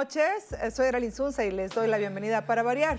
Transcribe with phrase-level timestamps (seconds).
[0.00, 0.52] noches.
[0.52, 2.98] Eh, soy Eralin Zunza y les doy la bienvenida para variar.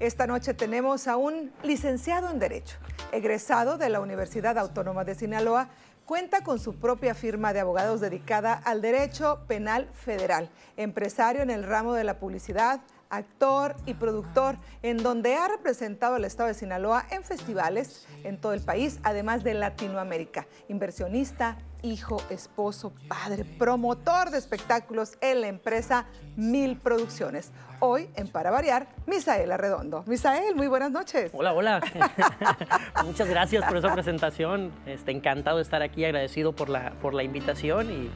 [0.00, 2.78] Esta noche tenemos a un licenciado en Derecho,
[3.12, 5.68] egresado de la Universidad Autónoma de Sinaloa.
[6.06, 11.64] Cuenta con su propia firma de abogados dedicada al derecho penal federal, empresario en el
[11.64, 12.80] ramo de la publicidad,
[13.10, 18.54] actor y productor, en donde ha representado al estado de Sinaloa en festivales en todo
[18.54, 20.46] el país, además de Latinoamérica.
[20.68, 27.52] Inversionista, hijo, esposo, padre, promotor de espectáculos en la empresa Mil Producciones.
[27.80, 30.02] Hoy, en Para Variar, Misael Arredondo.
[30.06, 31.30] Misael, muy buenas noches.
[31.32, 31.80] Hola, hola.
[33.04, 34.72] Muchas gracias por esa presentación.
[34.86, 38.10] Este, encantado de estar aquí, agradecido por la, por la invitación y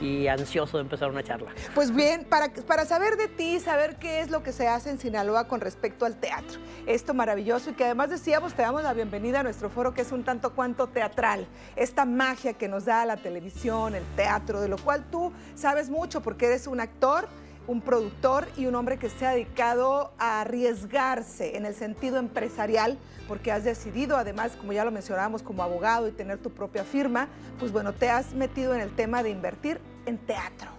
[0.00, 1.50] y ansioso de empezar una charla.
[1.74, 4.98] Pues bien, para, para saber de ti, saber qué es lo que se hace en
[4.98, 6.60] Sinaloa con respecto al teatro.
[6.86, 10.12] Esto maravilloso y que además decíamos, te damos la bienvenida a nuestro foro que es
[10.12, 11.46] un tanto cuanto teatral.
[11.76, 16.20] Esta magia que nos da la televisión, el teatro, de lo cual tú sabes mucho
[16.20, 17.28] porque eres un actor
[17.68, 22.98] un productor y un hombre que se ha dedicado a arriesgarse en el sentido empresarial,
[23.28, 27.28] porque has decidido, además, como ya lo mencionábamos, como abogado y tener tu propia firma,
[27.58, 30.70] pues bueno, te has metido en el tema de invertir en teatro.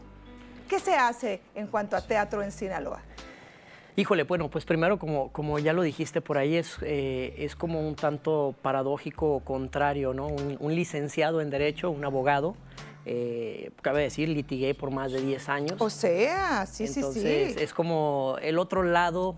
[0.67, 3.01] ¿Qué se hace en cuanto a teatro en Sinaloa?
[3.95, 7.85] Híjole, bueno, pues primero, como, como ya lo dijiste por ahí, es, eh, es como
[7.85, 10.27] un tanto paradójico o contrario, ¿no?
[10.27, 12.55] un licenciado en Derecho, un abogado,
[13.11, 15.75] eh, cabe decir, litigué por más de 10 años.
[15.79, 17.25] O sea, sí, sí, sí.
[17.25, 19.35] Es como el otro lado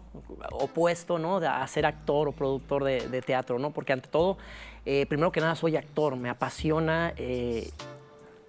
[0.52, 1.40] opuesto, ¿no?
[1.40, 3.72] De a ser actor o productor de, teatro, ¿no?
[3.72, 4.38] Porque ante todo,
[4.86, 7.14] eh, primero que nada soy actor, me apasiona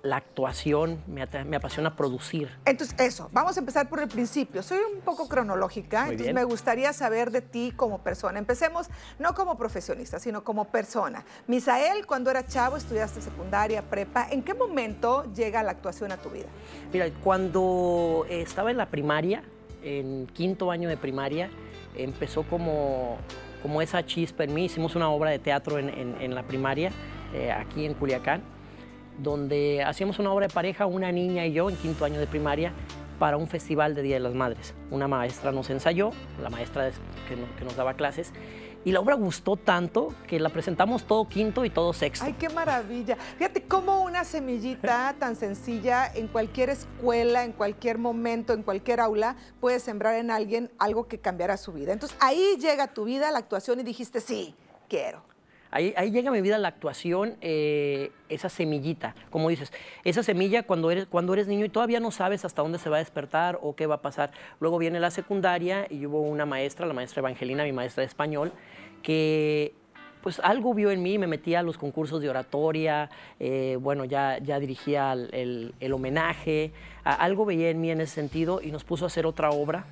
[0.03, 1.22] la actuación, me,
[1.56, 2.50] apasiona producir.
[2.64, 4.62] Entonces, eso, vamos a empezar por el principio.
[4.62, 8.39] Soy un poco cronológica, entonces me gustaría saber de ti como persona.
[8.39, 8.89] Empecemos
[9.20, 11.25] no como profesionista, sino como persona.
[11.47, 16.30] Misael, cuando era chavo, estudiaste secundaria, prepa, ¿en qué momento llega la actuación a tu
[16.30, 16.48] vida?
[16.92, 19.45] Mira, cuando estaba en la primaria,
[19.85, 21.48] en quinto año de primaria,
[21.96, 23.18] empezó como,
[23.62, 24.64] como esa chispa en mí.
[24.64, 26.91] Hicimos una obra de teatro en, la primaria,
[27.33, 28.42] eh, aquí en Culiacán
[29.18, 32.73] donde hacíamos una obra de pareja, una niña y yo, en quinto año de primaria,
[33.18, 34.74] para un festival de Día de las Madres.
[34.90, 36.11] Una maestra nos ensayó,
[36.42, 36.90] la maestra
[37.28, 38.33] que, nos daba clases,
[38.84, 42.24] y la obra gustó tanto que la presentamos todo quinto y todo sexto.
[42.24, 43.17] ¡Ay, qué maravilla!
[43.39, 49.36] Fíjate cómo una semillita tan sencilla en cualquier escuela, en cualquier momento, en cualquier aula,
[49.61, 51.92] puede sembrar en alguien algo que cambiará su vida.
[51.92, 54.56] Entonces ahí llega tu vida, la actuación, y dijiste, sí,
[54.89, 55.32] quiero.
[55.75, 59.73] Ahí, llega a mi vida la actuación, eh, esa semillita, como dices,
[60.05, 62.97] esa semilla cuando eres, cuando eres niño y todavía no sabes hasta dónde se va
[62.97, 64.33] a despertar o qué va a pasar.
[64.61, 68.53] Luego viene la secundaria y hubo una maestra, la maestra Evangelina, mi maestra de español,
[69.03, 69.73] que
[70.23, 73.09] pues algo vio en mí, me metía a los concursos de oratoria,
[73.41, 76.71] eh, bueno, ya, ya dirigía el, homenaje,
[77.03, 79.87] algo veía en mí en ese sentido y nos puso a hacer otra obra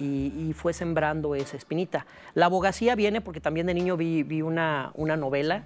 [0.00, 2.06] y, fue sembrando esa espinita.
[2.34, 5.64] La abogacía viene porque también de niño vi, una, una novela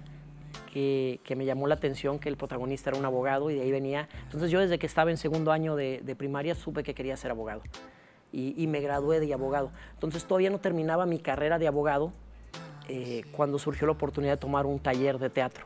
[0.73, 4.09] que, me llamó la atención, que el protagonista era un abogado y de ahí venía.
[4.23, 7.61] Entonces yo desde que estaba en segundo año de, primaria supe que quería ser abogado
[8.31, 9.71] y, me gradué de abogado.
[9.93, 12.11] Entonces todavía no terminaba mi carrera de abogado
[12.89, 15.65] eh, cuando surgió la oportunidad de tomar un taller de teatro.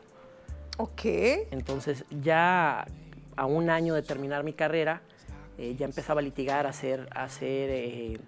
[0.78, 1.04] Ok.
[1.50, 2.86] Entonces ya
[3.36, 5.02] a un año de terminar mi carrera,
[5.58, 8.18] eh, ya empezaba a litigar, a hacer, a hacer eh,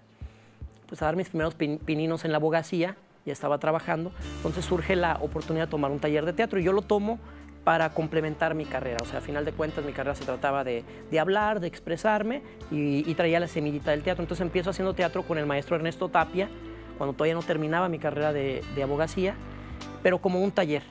[0.93, 2.95] pues, a dar mis primeros pininos en la abogacía,
[3.25, 6.71] ya estaba trabajando, entonces surge la oportunidad de tomar un taller de teatro y yo
[6.71, 7.17] lo tomo
[7.63, 9.01] para complementar mi carrera.
[9.01, 10.83] O sea, a final de cuentas mi carrera se trataba de,
[11.19, 14.21] hablar, de expresarme y, traía la semillita del teatro.
[14.21, 16.47] Entonces empiezo haciendo teatro con el maestro Ernesto Tapia,
[16.99, 19.33] cuando todavía no terminaba mi carrera de, abogacía,
[20.03, 20.83] pero como un taller,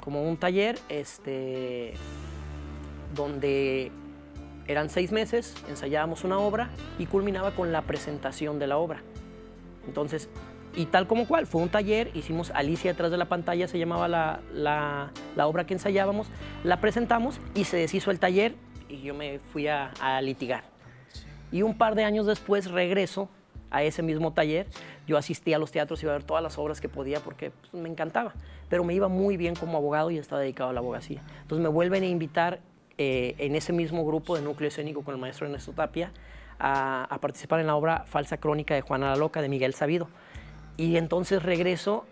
[0.00, 1.94] como un taller este,
[3.14, 3.92] donde
[4.66, 9.00] eran seis meses, ensayábamos una obra y culminaba con la presentación de la obra.
[9.88, 10.28] Entonces,
[10.76, 14.06] y tal como cual, fue un taller, hicimos Alicia detrás de la pantalla, se llamaba
[14.06, 16.28] la, la, obra que ensayábamos,
[16.62, 18.54] la presentamos y se deshizo el taller
[18.88, 19.90] y yo me fui a,
[20.22, 20.62] litigar.
[21.50, 23.28] Y un par de años después regreso
[23.70, 24.66] a ese mismo taller.
[25.06, 27.72] Yo asistí a los teatros, iba a ver todas las obras que podía porque pues,
[27.72, 28.34] me encantaba,
[28.68, 31.22] pero me iba muy bien como abogado y estaba dedicado a la abogacía.
[31.40, 32.60] Entonces me vuelven a invitar
[32.98, 36.12] eh, en ese mismo grupo de núcleo escénico con el maestro Ernesto Tapia
[36.58, 40.08] a, participar en la obra Falsa Crónica de Juana la Loca de Miguel Sabido.
[40.76, 42.04] Y entonces regreso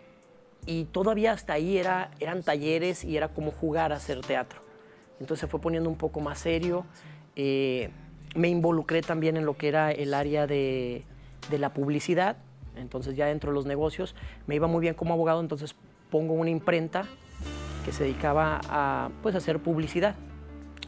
[0.67, 4.61] y todavía hasta ahí era, eran talleres y era como jugar a hacer teatro.
[5.21, 6.85] Entonces se fue poniendo un poco más serio.
[7.37, 7.91] Eh,
[8.35, 11.05] me involucré también en lo que era el área de,
[11.51, 12.37] de, la publicidad.
[12.77, 14.15] Entonces ya dentro de los negocios
[14.47, 15.75] me iba muy bien como abogado, entonces
[16.11, 17.07] pongo una imprenta
[17.85, 20.17] que se dedicaba a pues, hacer publicidad.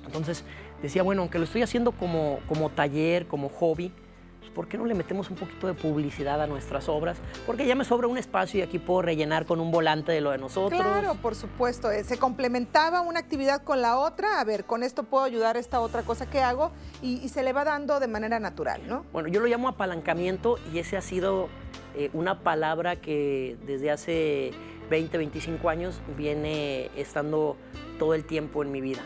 [0.05, 0.45] Entonces
[0.83, 3.93] decía, bueno, aunque lo estoy haciendo como, como taller, como hobby,
[4.39, 7.19] pues, ¿por qué no le metemos un poquito de publicidad a nuestras obras?
[7.47, 10.31] Porque ya me sobra un espacio y aquí puedo rellenar con un volante de lo
[10.31, 10.81] de nosotros.
[10.81, 11.91] Claro, por supuesto.
[11.91, 14.41] eh, Se complementaba una actividad con la otra.
[14.41, 16.71] A ver, con esto puedo ayudar a esta otra cosa que hago
[17.03, 19.05] y, y se le va dando de manera natural, ¿no?
[19.13, 21.49] Bueno, yo lo llamo apalancamiento y ese ha sido
[21.97, 24.53] eh, una palabra que desde hace
[24.91, 27.57] 20, 25 años viene estando
[27.99, 29.01] todo el tiempo en mi vida.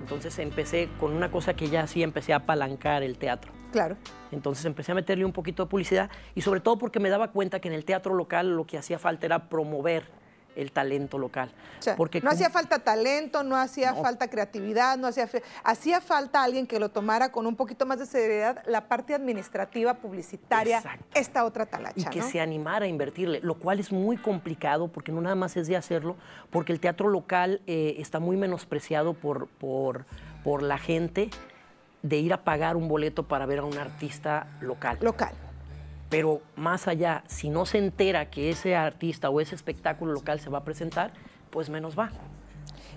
[0.00, 3.52] Entonces empecé con una cosa que ya sí empecé a apalancar el teatro.
[3.72, 3.96] Claro.
[4.32, 7.60] Entonces empecé a meterle un poquito de publicidad y sobre todo porque me daba cuenta
[7.60, 10.04] que en el teatro local lo que hacía falta era promover
[10.56, 11.50] el talento local.
[11.78, 14.02] O sea, porque no como- hacía falta talento, no hacía No.
[14.02, 15.28] falta creatividad, no hacía
[15.64, 19.94] hacía falta alguien que lo tomara con un poquito más de seriedad la parte administrativa,
[19.94, 21.04] publicitaria, Exacto.
[21.14, 22.28] esta otra talacha, y que ¿no?
[22.28, 25.76] se animara a invertirle, lo cual es muy complicado porque no nada más es de
[25.76, 26.16] hacerlo,
[26.50, 30.04] porque el teatro local eh, está muy menospreciado por, por,
[30.44, 31.30] por la gente
[32.02, 34.98] de ir a pagar un boleto para ver a un artista local.
[35.02, 35.34] local.
[36.10, 40.50] Pero más allá, si no se entera que ese artista o ese espectáculo local se
[40.50, 41.12] va a presentar,
[41.50, 42.10] pues menos va.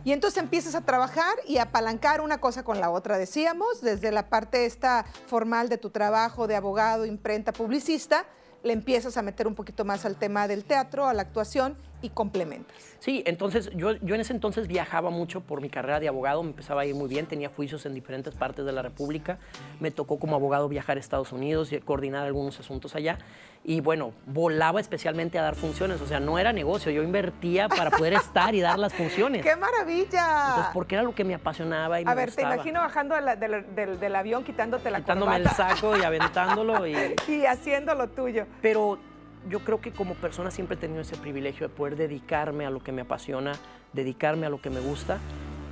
[0.04, 4.12] Y entonces empiezas a trabajar y a apalancar una cosa con la otra, decíamos, desde
[4.12, 8.26] la parte esta formal de tu trabajo de abogado, imprenta, publicista,
[8.64, 12.10] le empiezas a meter un poquito más al tema del teatro, a la actuación y
[12.10, 12.76] complementas.
[13.00, 16.50] Sí, entonces yo, yo en ese entonces viajaba mucho por mi carrera de abogado, me
[16.50, 19.38] empezaba a ir muy bien, tenía juicios en diferentes partes de la República,
[19.80, 23.20] me tocó como abogado viajar a Estados Unidos y coordinar algunos asuntos allá.
[23.66, 27.92] Y bueno, volaba especialmente a dar funciones, o sea, no era negocio, yo invertía para
[27.92, 29.42] poder estar y dar las funciones.
[29.46, 30.48] ¡Qué maravilla!
[30.50, 32.50] Entonces, porque era lo que me apasionaba y a me ver, gustaba.
[32.50, 35.98] te imagino bajando de la- del, del- del avión, quitándote la Quitándome el corbata saco
[35.98, 36.94] y aventándolo y...
[37.30, 38.48] y haciendo lo tuyo.
[38.62, 39.00] Pero
[39.48, 42.84] yo creo que como persona siempre he tenido ese privilegio de poder dedicarme a lo
[42.84, 43.54] que me apasiona,
[43.94, 45.20] dedicarme a lo que me gusta.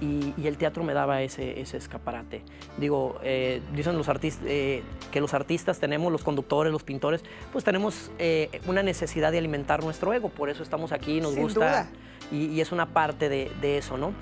[0.02, 2.42] Y, y el teatro me daba ese, ese escaparate.
[2.78, 8.12] Digo, eh, dicen los artistas que los artistas tenemos, los conductores, los pintores, pues tenemos
[8.18, 10.30] eh, una necesidad de alimentar nuestro ego.
[10.30, 11.90] Por eso estamos aquí, nos Sin gusta.
[12.32, 14.14] Y, y es una parte de, de eso, ¿no?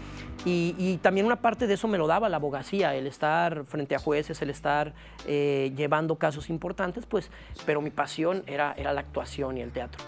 [0.45, 3.93] Y, y también una parte de eso me lo daba la abogacía, el estar frente
[3.95, 4.93] a jueces, el estar
[5.27, 7.29] eh, llevando casos importantes, pues,
[7.65, 10.03] pero mi pasión era, era la actuación y el teatro.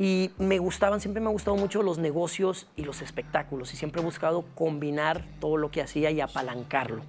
[0.00, 4.00] Y me gustaban, siempre me han gustado mucho los negocios y los espectáculos, y siempre
[4.00, 7.02] he buscado combinar todo lo que hacía y apalancarlo.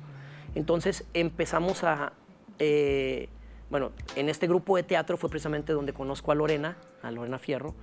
[0.55, 2.13] Entonces empezamos a,
[2.57, 3.29] eh,
[3.69, 7.75] bueno, en este grupo de teatro fue precisamente donde conozco a Lorena, a Lorena Fierro,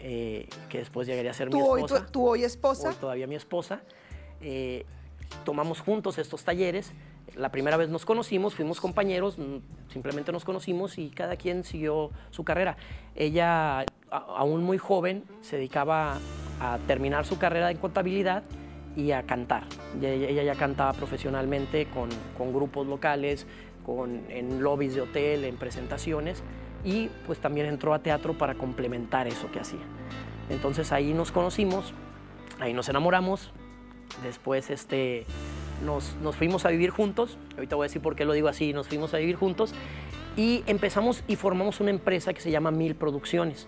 [0.00, 2.90] eh, que después llegaría a ser mi hoy, esposa tu, tu hoy esposa.
[2.90, 3.80] hoy todavía mi esposa.
[4.42, 4.84] Eh,
[5.46, 6.92] tomamos juntos estos talleres.
[7.36, 9.36] La primera vez nos conocimos, fuimos compañeros,
[9.88, 12.76] simplemente nos conocimos y cada quien siguió su carrera.
[13.14, 16.18] Ella, aún muy joven, se dedicaba
[16.60, 18.42] a terminar su carrera en contabilidad
[18.96, 19.64] y a cantar.
[20.00, 23.46] Ella ya cantaba profesionalmente con, con grupos locales,
[23.84, 26.42] con, en lobbies de hotel, en presentaciones
[26.84, 29.80] y pues también entró a teatro para complementar eso que hacía.
[30.50, 31.94] Entonces ahí nos conocimos,
[32.60, 33.52] ahí nos enamoramos,
[34.22, 35.24] después este,
[35.84, 38.72] nos, nos fuimos a vivir juntos, ahorita voy a decir por qué lo digo así,
[38.72, 39.74] nos fuimos a vivir juntos
[40.36, 43.66] y empezamos y formamos una empresa que se llama Mil Producciones.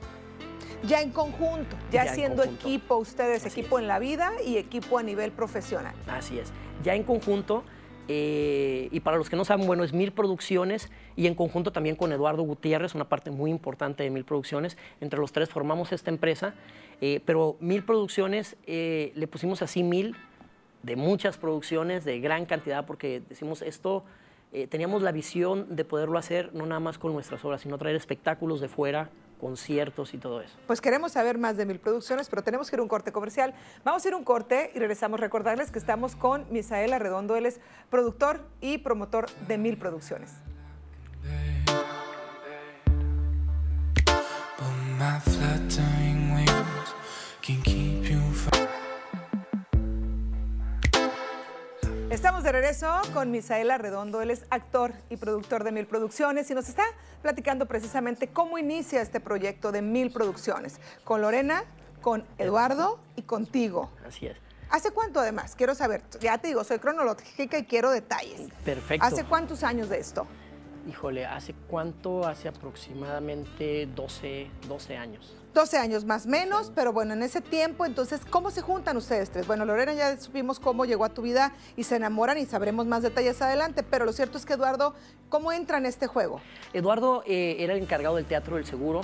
[0.86, 2.68] Ya en conjunto, ya, Ya en siendo conjunto.
[2.68, 3.82] equipo ustedes, Así equipo es.
[3.82, 5.94] en la vida y equipo a nivel profesional.
[6.06, 6.52] Así es.
[6.82, 7.64] Ya en conjunto,
[8.06, 11.96] eh, y para los que no saben, bueno, es Mil Producciones y en conjunto también
[11.96, 14.76] con Eduardo Gutiérrez, una parte muy importante de Mil Producciones.
[15.00, 16.54] Entre los tres formamos esta empresa,
[17.00, 20.14] eh, pero Mil Producciones eh, le pusimos así Mil
[20.84, 24.04] de muchas producciones, de gran cantidad, porque decimos esto,
[24.52, 27.96] eh, teníamos la visión de poderlo hacer no nada más con nuestras obras, sino traer
[27.96, 29.08] espectáculos de fuera,
[29.40, 30.56] conciertos y todo eso.
[30.66, 33.54] Pues queremos saber más de Mil Producciones, pero tenemos que ir a un corte comercial.
[33.82, 35.20] Vamos a ir a un corte y regresamos.
[35.20, 37.60] Recordarles que estamos con Misael Arredondo, él es
[37.90, 40.32] productor y promotor de Mil Producciones.
[52.14, 56.54] Estamos de regreso con Misael Arredondo, él es actor y productor de Mil Producciones y
[56.54, 56.84] nos está
[57.22, 61.64] platicando precisamente cómo inicia este proyecto de Mil Producciones, con Lorena,
[62.02, 63.90] con Eduardo y contigo.
[64.06, 64.36] Así es.
[64.70, 65.56] ¿Hace cuánto además?
[65.56, 68.42] Quiero saber, ya te digo, soy cronológica y quiero detalles.
[68.64, 69.04] Perfecto.
[69.04, 70.24] ¿Hace cuántos años de esto?
[70.88, 72.28] Híjole, ¿hace cuánto?
[72.28, 75.43] Hace aproximadamente 12, 12 años.
[75.54, 79.46] 12 años más menos, pero bueno, en ese tiempo, entonces, ¿cómo se juntan ustedes tres?
[79.46, 83.02] Bueno, Lorena ya supimos cómo llegó a tu vida y se enamoran y sabremos más
[83.02, 84.94] detalles adelante, pero lo cierto es que Eduardo,
[85.28, 86.40] ¿cómo entra en este juego?
[86.72, 89.02] Eduardo eh, era el encargado del Teatro del Seguro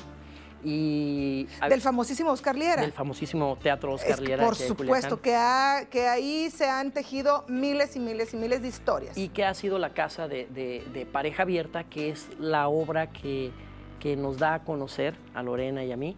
[0.63, 2.83] Y Del famosísimo Oscar Liera.
[2.83, 4.45] del famosísimo Teatro Oscar Es- Liera.
[4.45, 8.69] por supuesto, que, ha- que ahí se han tejido miles y miles y miles de
[8.69, 9.17] historias.
[9.17, 13.11] y que ha sido la casa de, de- de Pareja Abierta, que es la obra
[13.11, 13.53] que,
[14.01, 16.17] que nos da a conocer a Lorena y a mí.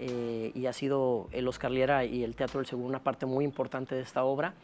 [0.00, 3.44] Eh, y ha sido el Oscar Liera y el Teatro del Seguro una parte muy
[3.44, 4.54] importante de esta obra.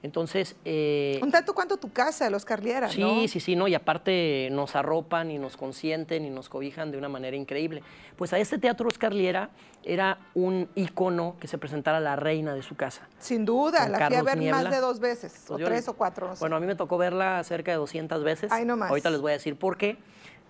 [0.00, 3.26] Entonces, eh, Un tanto cuanto tu casa, el Oscar Liera, Sí, ¿no?
[3.26, 7.08] sí, sí, no, y aparte nos arropan y nos consienten y nos cobijan de una
[7.08, 7.82] manera increíble.
[8.16, 9.50] Pues a este teatro Oscar Liera
[9.82, 13.08] era un icono que se presentara la reina de su casa.
[13.18, 14.62] Sin duda, la fui a Carlos ver Niebla.
[14.62, 16.40] más de dos veces, Pues o yo- tres o cuatro, no sé.
[16.40, 18.52] Bueno, a mí me tocó verla cerca de 200 veces.
[18.52, 18.90] Ay, no más.
[18.90, 19.98] Ahorita les voy a decir por qué.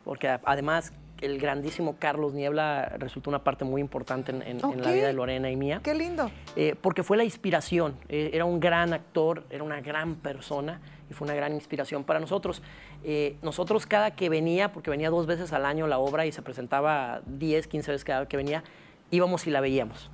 [0.04, 4.92] Porque además el grandísimo Carlos Niebla resultó una parte muy importante en, en- en la
[4.92, 5.80] vida de Lorena y mía.
[5.82, 6.30] Qué lindo.
[6.56, 7.96] Eh, porque fue la inspiración.
[8.08, 12.20] Eh, era un gran actor, era una gran persona y fue una gran inspiración para
[12.20, 12.62] nosotros.
[13.04, 16.42] Eh, nosotros cada que venía, porque venía dos veces al año la obra y se
[16.42, 18.62] presentaba 10, 15 veces cada que venía,
[19.10, 20.10] íbamos y la veíamos.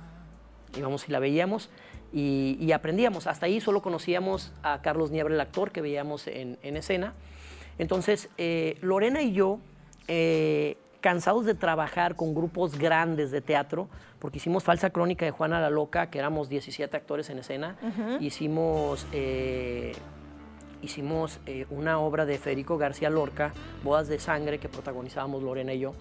[0.77, 1.69] Íbamos y la veíamos
[2.13, 3.27] y, y aprendíamos.
[3.27, 7.13] Hasta ahí solo conocíamos a Carlos Niebla, el actor que veíamos en, en escena.
[7.77, 9.59] Entonces, eh, Lorena y yo,
[10.07, 15.61] eh, cansados de trabajar con grupos grandes de teatro, porque hicimos Falsa Crónica de Juana
[15.61, 17.75] la Loca, que éramos 17 actores en escena,
[18.19, 19.91] hicimos, eh,
[20.81, 25.79] hicimos eh, una obra de Federico García Lorca, Bodas de Sangre, que protagonizábamos Lorena y
[25.81, 25.93] yo,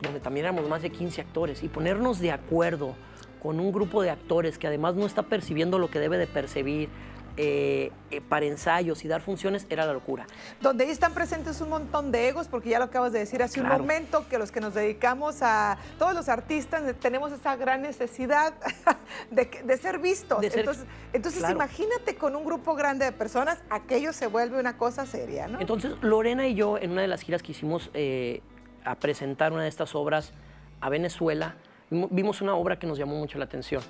[0.00, 2.94] donde también éramos más de 15 actores, y ponernos de acuerdo
[3.42, 6.88] con un grupo de actores que además no está percibiendo lo que debe de percibir
[7.36, 10.26] eh, eh, para ensayos y dar funciones, era la locura.
[10.60, 13.60] Donde ahí están presentes un montón de egos, porque ya lo acabas de decir hace
[13.60, 17.82] un momento, que los que nos dedicamos a todos los artistas eh, tenemos esa gran
[17.82, 18.54] necesidad
[19.30, 20.40] de, ser vistos.
[20.40, 21.54] De ser- entonces, entonces claro.
[21.56, 25.60] imagínate con un grupo grande de personas, aquello se vuelve una cosa seria, ¿no?
[25.60, 28.42] Entonces, Lorena y yo, en una de las giras que hicimos eh,
[28.84, 30.32] a presentar una de estas obras
[30.80, 31.56] a Venezuela,
[31.90, 33.82] vimo- vimos una obra que nos llamó mucho la atención.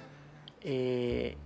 [0.67, 1.37] Eh,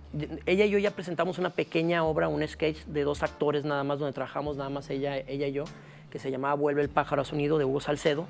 [0.45, 3.99] ella y yo ya presentamos una pequeña obra, un sketch de dos actores nada más,
[3.99, 5.65] donde trabajamos nada más ella, ella y yo,
[6.09, 8.25] que se llamaba Vuelve el pájaro a su nido de Hugo Salcedo.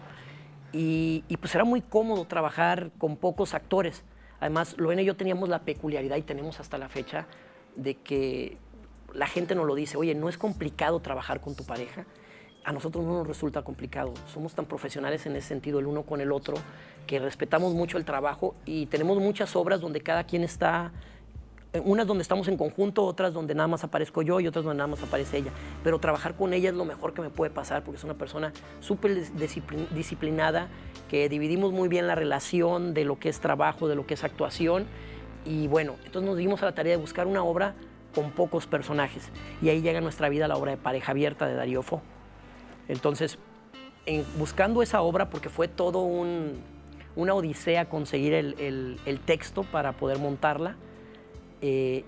[0.71, 4.03] Y, y, pues era muy cómodo trabajar con pocos actores.
[4.39, 7.25] Además, Lorena y yo teníamos la peculiaridad y tenemos hasta la fecha
[7.75, 8.57] de que
[9.13, 12.05] la gente nos lo dice, oye, no es complicado trabajar con tu pareja.
[12.69, 14.13] A nosotros no nos resulta complicado.
[14.31, 16.53] Somos tan profesionales en ese sentido el uno con el otro
[17.07, 20.91] que respetamos mucho el trabajo y tenemos muchas obras donde cada quien está
[21.73, 24.77] eh, unas donde estamos en conjunto, otras donde nada más aparezco yo y otras donde
[24.77, 25.51] nada más aparece ella.
[25.83, 28.53] Pero trabajar con ella es lo mejor que me puede pasar porque es una persona
[28.81, 30.67] súper dis- discipli- disciplinada,
[31.09, 34.23] que dividimos muy bien la relación de lo que es trabajo, de lo que es
[34.23, 34.85] actuación.
[35.43, 37.73] Y bueno, entonces nos dimos a la tarea de buscar una obra
[38.13, 39.23] con pocos personajes.
[39.59, 42.03] Y ahí llega nuestra vida la obra de Pareja Abierta de Darío Fo.
[42.89, 43.37] Entonces,
[44.05, 46.61] en- buscando esa obra, porque fue todo un-
[47.15, 50.75] una odisea conseguir el, el- el texto para poder montarla,
[51.61, 52.03] eh,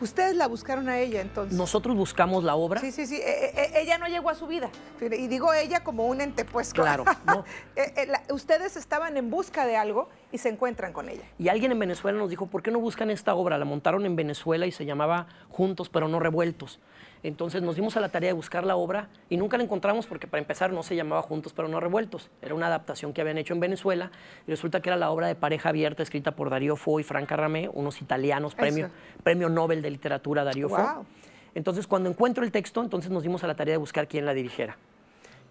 [0.00, 1.58] Ustedes la buscaron a ella entonces.
[1.58, 2.80] nosotros buscamos la obra.
[2.80, 3.16] Sí, sí, sí.
[3.16, 4.70] Eh, eh, eh, ella no llegó a su vida.
[5.00, 6.72] Y digo ella como un ente, pues.
[6.72, 7.44] Claro, no.
[7.74, 11.24] Eh, eh, la- ustedes estaban en busca de algo y se encuentran con ella.
[11.38, 13.58] Y alguien en Venezuela nos dijo, ¿por qué no buscan esta obra?
[13.58, 16.80] La montaron en Venezuela y se llamaba Juntos pero no revueltos.
[17.22, 20.26] Entonces nos dimos a la tarea de buscar la obra y nunca la encontramos porque
[20.26, 22.30] para empezar no se llamaba Juntos pero no revueltos.
[22.42, 24.10] Era una adaptación que habían hecho en Venezuela
[24.46, 27.36] y resulta que era la obra de pareja abierta escrita por Darío Fo y Franca
[27.36, 28.90] Ramé, unos italianos, premio,
[29.22, 30.76] premio Nobel de Literatura Darío Fo.
[30.76, 31.06] Wow.
[31.54, 34.34] Entonces cuando encuentro el texto, entonces nos dimos a la tarea de buscar quién la
[34.34, 34.76] dirigiera.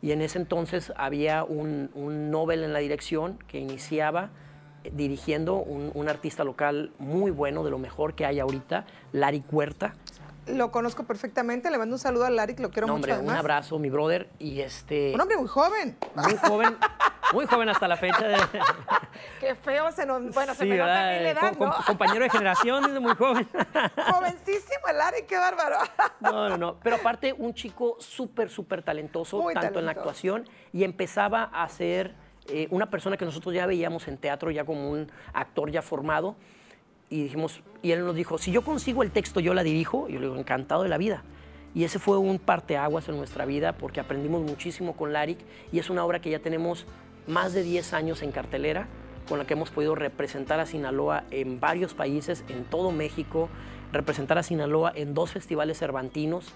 [0.01, 4.29] Y en ese entonces había un, un Nobel en la dirección que iniciaba
[4.91, 9.93] dirigiendo un, un artista local muy bueno, de lo mejor que hay ahorita, Larry Cuerta.
[10.47, 11.69] Lo conozco perfectamente.
[11.69, 13.89] Le mando un saludo a Larry, que lo quiero No, mucho hombre, un abrazo, mi
[13.89, 14.29] brother.
[14.39, 15.13] Y este.
[15.13, 15.97] Un hombre muy joven.
[16.15, 16.77] Muy joven,
[17.33, 18.25] muy joven hasta la fecha.
[18.27, 18.37] De,
[19.39, 20.33] Qué feo se nos...
[20.33, 21.75] Bueno, se me nota ¿no?
[21.85, 23.47] compañero de generación, desde muy joven.
[24.11, 25.77] Jovencísimo el Larry, qué bárbaro.
[26.19, 26.79] No, no, no.
[26.81, 31.67] Pero aparte, un chico súper, súper talentoso, Muy tanto en la actuación y empezaba a
[31.69, 32.15] ser
[32.49, 36.35] eh, una persona que nosotros ya veíamos en teatro, ya como un actor ya formado.
[37.09, 40.07] Y dijimos, y él nos dijo, si yo consigo el texto, yo la dirijo.
[40.09, 41.23] Y yo le digo, encantado de la vida.
[41.73, 45.37] Y ese fue un parteaguas en nuestra vida porque aprendimos muchísimo con Larik
[45.71, 46.85] y es una obra que ya tenemos
[47.27, 48.87] más de 10 años en cartelera,
[49.27, 53.49] con la que hemos podido representar a Sinaloa en varios países, en todo México,
[53.91, 56.53] representar a Sinaloa en dos festivales cervantinos.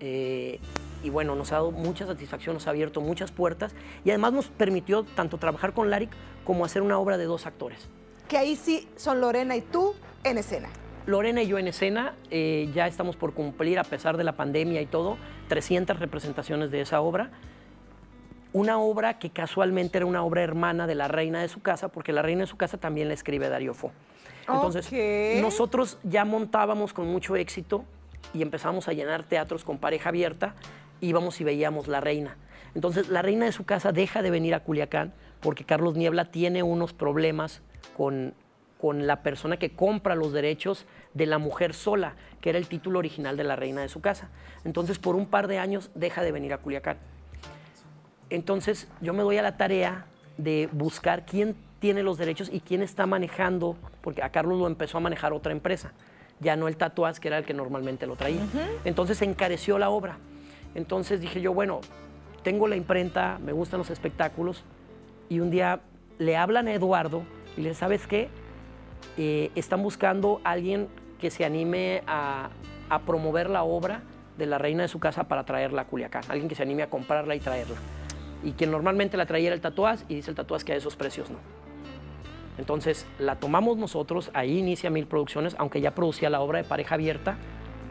[0.00, 0.58] eh,
[1.04, 4.46] y bueno, nos ha dado mucha satisfacción, nos ha abierto muchas puertas y además nos
[4.46, 6.10] permitió tanto trabajar con Larik
[6.44, 7.88] como hacer una obra de dos actores.
[8.26, 9.94] Que ahí sí son Lorena y tú
[10.24, 10.70] en escena.
[11.06, 14.80] Lorena y yo en escena, eh, ya estamos por cumplir, a pesar de la pandemia
[14.80, 15.18] y todo,
[15.48, 17.30] 300 representaciones de esa obra.
[18.54, 22.12] una obra que casualmente era una obra hermana de La Reina de su casa, porque
[22.12, 23.90] La Reina de su casa también la escribe Dario Fo.
[24.46, 24.92] Entonces,
[25.42, 27.84] nosotros ya montábamos con mucho éxito
[28.32, 30.54] y empezamos a llenar teatros con pareja abierta,
[31.04, 32.36] íbamos y veíamos La Reina.
[32.74, 36.62] Entonces, La Reina de su casa deja de venir a Culiacán porque Carlos Niebla tiene
[36.62, 37.62] unos problemas
[37.96, 38.34] con,
[38.80, 42.98] con la persona que compra los derechos de La Mujer Sola, que era el título
[42.98, 44.30] original de La Reina de su casa.
[44.64, 46.98] Entonces, por un par de años deja de venir a Culiacán.
[48.30, 50.06] Entonces yo me doy a la tarea
[50.38, 54.98] de buscar quién tiene los derechos y quién está manejando, porque a Carlos lo empezó
[54.98, 55.92] a manejar otra empresa,
[56.40, 58.40] ya no el Tatuaz, que era el que normalmente lo traía.
[58.84, 60.18] Entonces se encareció la obra.
[60.74, 61.80] Entonces dije yo, bueno,
[62.42, 64.64] tengo la imprenta, me gustan los espectáculos,
[65.28, 65.80] y un día
[66.18, 67.22] le hablan a Eduardo
[67.56, 68.28] y le ¿sabes qué?
[69.16, 70.88] Eh, están buscando a alguien
[71.20, 72.50] que se anime a,
[72.90, 74.02] a promover la obra
[74.36, 76.90] de la reina de su casa para traerla a Culiacán, alguien que se anime a
[76.90, 77.76] comprarla y traerla.
[78.42, 80.96] Y quien normalmente la traía era el tatuaz y dice el tatuaz que a esos
[80.96, 81.38] precios no.
[82.58, 86.94] Entonces la tomamos nosotros, ahí inicia Mil Producciones, aunque ya producía la obra de pareja
[86.94, 87.36] abierta,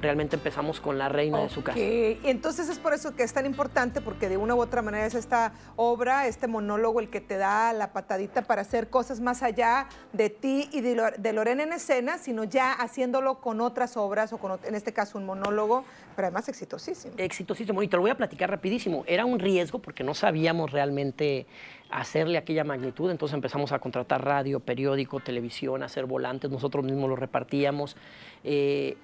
[0.04, 1.80] realmente empezamos con la reina de su casa.
[1.80, 5.06] Y entonces es por eso que es tan importante, porque de una u otra manera
[5.06, 9.42] es esta obra, este monólogo el que te da la patadita para hacer cosas más
[9.42, 14.34] allá de ti y de, de Lorena en escena, sino ya haciéndolo con otras obras
[14.34, 17.14] o con, en este caso, un monólogo, pero además exitosísimo.
[17.18, 17.82] exitosísimo.
[17.82, 19.04] Y te lo voy a platicar rapidísimo.
[19.08, 21.48] Era un riesgo porque no sabíamos realmente
[21.90, 23.10] hacerle aquella magnitud.
[23.10, 26.52] Entonces empezamos a contratar radio, periódico, televisión, hacer volantes.
[26.52, 27.96] Nosotros mismos los repartíamos.
[28.44, 28.98] Eh,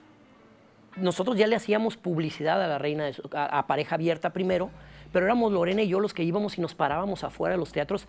[1.01, 4.69] nosotros ya le hacíamos publicidad a la reina, de a, pareja abierta primero,
[5.11, 8.07] pero éramos Lorena y yo los que íbamos y nos parábamos afuera de los teatros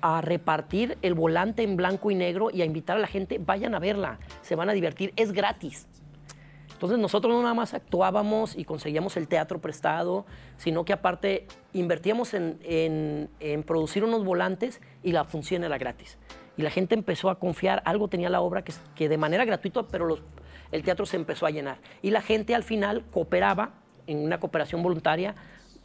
[0.00, 3.74] a repartir el volante en blanco y negro y a invitar a la gente, vayan
[3.74, 5.86] a verla, se van a divertir, es gratis.
[6.72, 10.26] Entonces nosotros no nada más actuábamos y conseguíamos el teatro prestado,
[10.58, 16.18] sino que aparte invertíamos en, en- en producir unos volantes y la función era gratis.
[16.56, 19.82] Y la gente empezó a confiar, algo tenía la obra que, que de manera gratuita,
[19.88, 20.22] pero los-
[20.72, 21.78] el teatro se empezó a llenar.
[22.02, 23.70] Y la gente al final cooperaba
[24.06, 25.34] en una cooperación voluntaria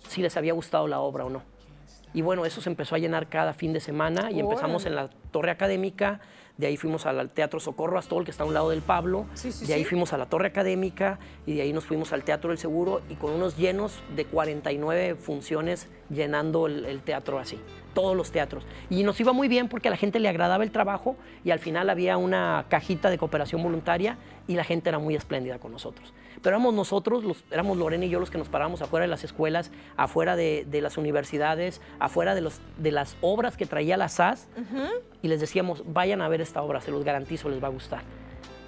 [0.08, 1.44] si les había gustado la obra o no.
[2.14, 5.10] Y bueno, eso se empezó a llenar cada fin de semana y empezamos en la
[5.32, 6.20] Torre Académica,
[6.58, 9.52] de ahí fuimos al Teatro Socorro Astol, que está a un lado del Pablo, Sí,
[9.52, 9.90] sí, de ahí sí.
[9.90, 13.16] fuimos a la Torre Académica y de ahí nos fuimos al Teatro del Seguro y
[13.16, 17.60] con unos llenos de 49 funciones llenando el, el teatro así,
[17.96, 18.66] todos los teatros.
[18.90, 21.60] Y nos iba muy bien porque a la gente le agradaba el trabajo y al
[21.60, 26.14] final había una cajita de cooperación voluntaria y la gente era muy espléndida con nosotros.
[26.44, 29.24] Pero éramos nosotros, los, éramos Lorena y yo los que nos parábamos afuera de las
[29.24, 34.10] escuelas, afuera de, de las universidades, afuera de, los, de las obras que traía la
[34.10, 34.48] SAS
[35.24, 38.02] y les decíamos, vayan a ver esta obra, se los garantizo, les va a gustar.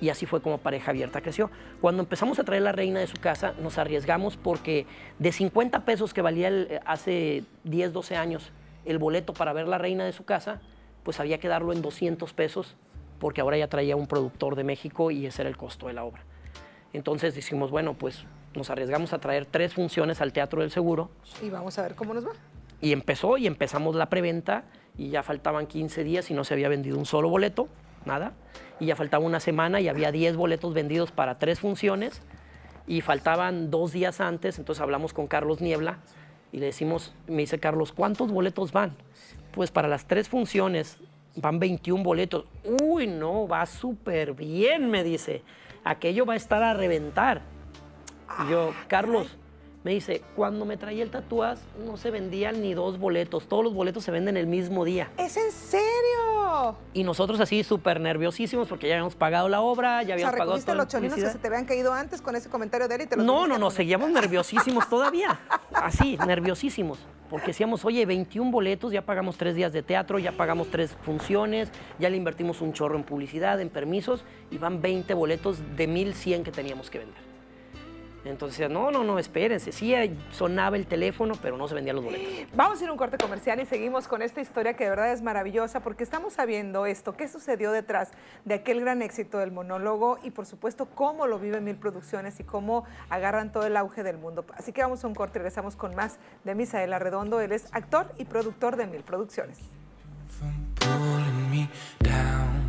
[0.02, 1.50] Y así fue como Pareja Abierta creció.
[1.82, 4.86] Cuando empezamos a traer la reina de su casa, nos arriesgamos porque
[5.20, 8.52] de 50 pesos que valía el- eh, hace 10, 12 años
[8.86, 10.62] el boleto para ver la reina de su casa,
[11.04, 12.76] pues había que darlo en 200 pesos
[13.20, 16.04] porque ahora ya traía un productor de México y ese era el costo de la
[16.04, 16.24] obra.
[16.93, 21.10] Entonces dijimos, bueno, pues nos arriesgamos a traer tres funciones al Teatro del Seguro
[21.41, 22.32] Y vamos a ver cómo nos va.
[22.82, 24.63] y empezó y empezamos la preventa
[24.98, 27.67] y ya faltaban 15 días y no se había vendido un solo boleto,
[28.06, 28.32] nada.
[28.80, 32.21] Y ya faltaba una semana y había 10 boletos vendidos para tres funciones
[32.88, 35.98] y faltaban dos días antes, entonces hablamos con Carlos Niebla
[36.52, 38.95] y le decimos, me dice Carlos, ¿cuántos boletos van?
[39.52, 40.98] Pues para las tres funciones
[41.36, 42.45] van 21 boletos.
[42.84, 45.41] Uy, no, va súper bien, me dice.
[45.86, 47.41] Aquello va a estar a reventar.
[48.43, 49.38] Y yo, Carlos,
[49.86, 53.76] me dice, cuando me traía el tatuaz no se vendían ni dos boletos, todos los
[53.76, 55.12] boletos se venden el mismo día.
[55.15, 56.76] ¿Es en serio?
[56.95, 60.63] Y nosotros así súper nerviosísimos porque ya habíamos pagado la obra, ya O sea, habíamos
[60.63, 63.06] pagado los cholinos que se te habían caído antes con ese comentario de él y
[63.06, 65.39] te los No, no, no, seguíamos nerviosísimos todavía.
[65.71, 66.98] Así, nerviosísimos.
[67.30, 71.69] Porque decíamos, oye, 21 boletos, ya pagamos tres días de teatro, ya pagamos tres funciones,
[72.00, 76.43] ya le invertimos un chorro en publicidad, en permisos, y van 20 boletos de 1100
[76.43, 77.25] que teníamos que vender.
[78.26, 79.72] Entonces, no, no, no, espérense.
[79.72, 79.94] Sí
[80.32, 82.28] sonaba el teléfono, pero no se vendían los boletos.
[82.56, 85.14] Vamos a ir a un corte comercial y seguimos con esta historia que de verdad
[85.14, 88.12] es maravillosa porque estamos sabiendo esto, qué sucedió detrás
[88.44, 92.44] de aquel gran éxito del monólogo y por supuesto cómo lo viven Mil Producciones y
[92.44, 94.46] cómo agarran todo el auge del mundo.
[94.56, 97.40] Así que vamos a un corte y regresamos con más de Misael Arredondo.
[97.40, 99.60] Él es actor y productor de Mil Producciones.
[102.06, 102.64] from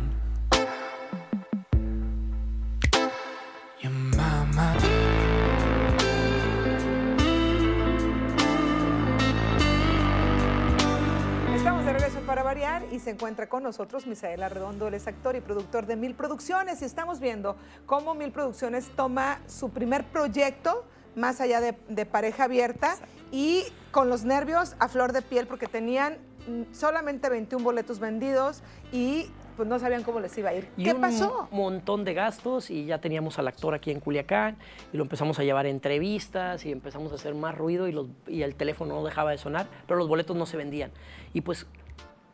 [12.47, 16.15] variar y se encuentra con nosotros Misael Arredondo, él es actor y productor de Mil
[16.15, 20.85] Producciones y estamos viendo cómo Mil Producciones toma su primer proyecto
[21.17, 22.95] más allá de, de pareja abierta
[23.33, 28.63] y con los nervios a flor de piel porque tenían mm, solamente 21 boletos vendidos
[28.93, 29.25] y
[29.57, 30.69] pues no sabían cómo les iba a ir.
[30.77, 31.49] Y ¿Qué un pasó?
[31.51, 34.55] montón de gastos y ya teníamos al actor aquí en Culiacán
[34.93, 38.07] y lo empezamos a llevar a entrevistas y empezamos a hacer más ruido y, los-
[38.25, 40.91] y el teléfono no dejaba de sonar, pero los boletos no se vendían.
[41.33, 41.65] Y pues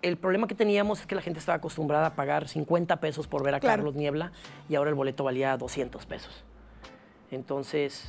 [0.04, 3.44] el problema que teníamos es que la gente estaba acostumbrada a pagar 50 pesos por
[3.44, 3.78] ver a Claro.
[3.78, 4.32] Carlos Niebla
[4.70, 6.44] y ahora el boleto valía 200 pesos.
[7.32, 8.06] Entonces,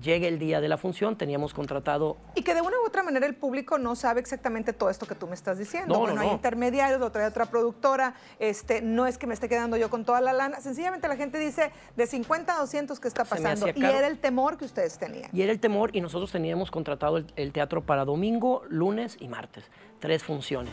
[0.00, 3.26] llega el día de la función, teníamos contratado Y que de una u otra manera
[3.26, 5.92] el público no sabe exactamente todo esto que tú me estás diciendo.
[5.92, 6.32] No, bueno, no, hay no.
[6.34, 10.20] intermediarios, lo trae otra productora, este, no es que me esté quedando yo con toda
[10.20, 10.60] la lana.
[10.60, 13.68] Sencillamente la gente dice de 50 a 200 que está pasando.
[13.68, 13.98] Y caro.
[13.98, 15.28] era el temor que ustedes tenían.
[15.32, 19.28] Y era el temor y nosotros teníamos contratado el, el teatro para domingo, lunes y
[19.28, 19.70] martes.
[20.00, 20.72] Tres funciones.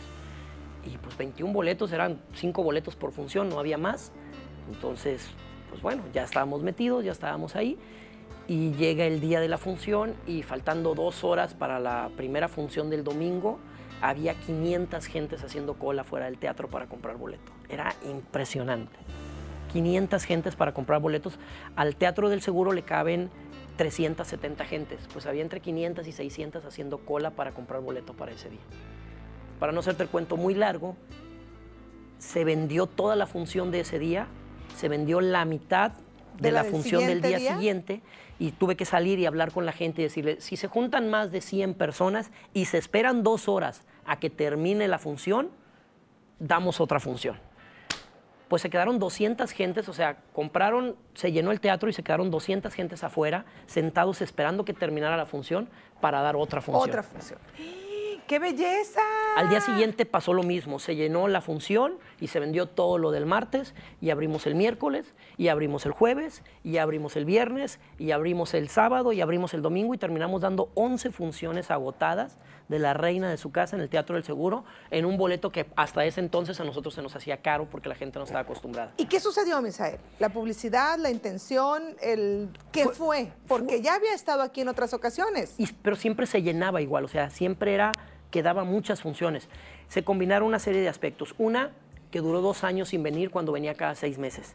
[0.84, 4.12] Y pues 21 boletos, eran 5 boletos por función, no había más.
[4.72, 5.28] Entonces,
[5.68, 7.78] pues bueno, ya estábamos metidos, ya estábamos ahí.
[8.46, 12.90] Y llega el día de la función y faltando dos horas para la primera función
[12.90, 13.58] del domingo,
[14.00, 17.52] había 500 gentes haciendo cola fuera del teatro para comprar boleto.
[17.68, 18.98] Era impresionante.
[19.72, 21.38] 500 gentes para comprar boletos.
[21.76, 23.30] Al Teatro del Seguro le caben
[23.76, 25.08] 370 gentes.
[25.12, 28.60] Pues había entre 500 y 600 haciendo cola para comprar boleto para ese día.
[29.60, 30.96] Para no hacerte el cuento muy largo,
[32.18, 34.26] se vendió toda la función de ese día,
[34.76, 37.38] se vendió la mitad de, ¿De la del función del día?
[37.38, 38.00] siguiente
[38.38, 41.30] y tuve que salir y hablar con la gente y decirle, si se juntan más
[41.30, 45.50] de 100 personas y se esperan dos horas a que termine la función,
[46.38, 47.36] damos otra función.
[48.48, 52.30] Pues se quedaron 200 gentes, o sea, compraron, se llenó el teatro y se quedaron
[52.30, 55.68] 200 gentes afuera, sentados esperando que terminara la función
[56.00, 56.88] para dar otra función.
[56.88, 57.38] Otra función.
[58.30, 59.00] ¡Qué belleza!
[59.36, 63.10] Al día siguiente pasó lo mismo, se llenó la función y se vendió todo lo
[63.10, 68.12] del martes y abrimos el miércoles y abrimos el jueves y abrimos el viernes y
[68.12, 72.38] abrimos el sábado y abrimos el domingo y terminamos dando 11 funciones agotadas
[72.70, 75.66] de la reina de su casa en el Teatro del Seguro en un boleto que
[75.74, 78.92] hasta ese entonces a nosotros se nos hacía caro porque la gente no estaba acostumbrada.
[78.96, 79.98] ¿Y qué sucedió, Misael?
[80.20, 82.94] ¿La publicidad, la intención, el qué fue?
[82.94, 85.56] Fue- Porque ya había estado aquí en otras ocasiones.
[85.58, 87.92] Y- pero siempre se llenaba igual, o sea, siempre era
[88.30, 89.48] que daba muchas funciones.
[89.88, 91.34] Se combinaron una serie de aspectos.
[91.38, 91.72] Una,
[92.12, 94.54] que duró dos años sin venir cuando venía cada seis meses.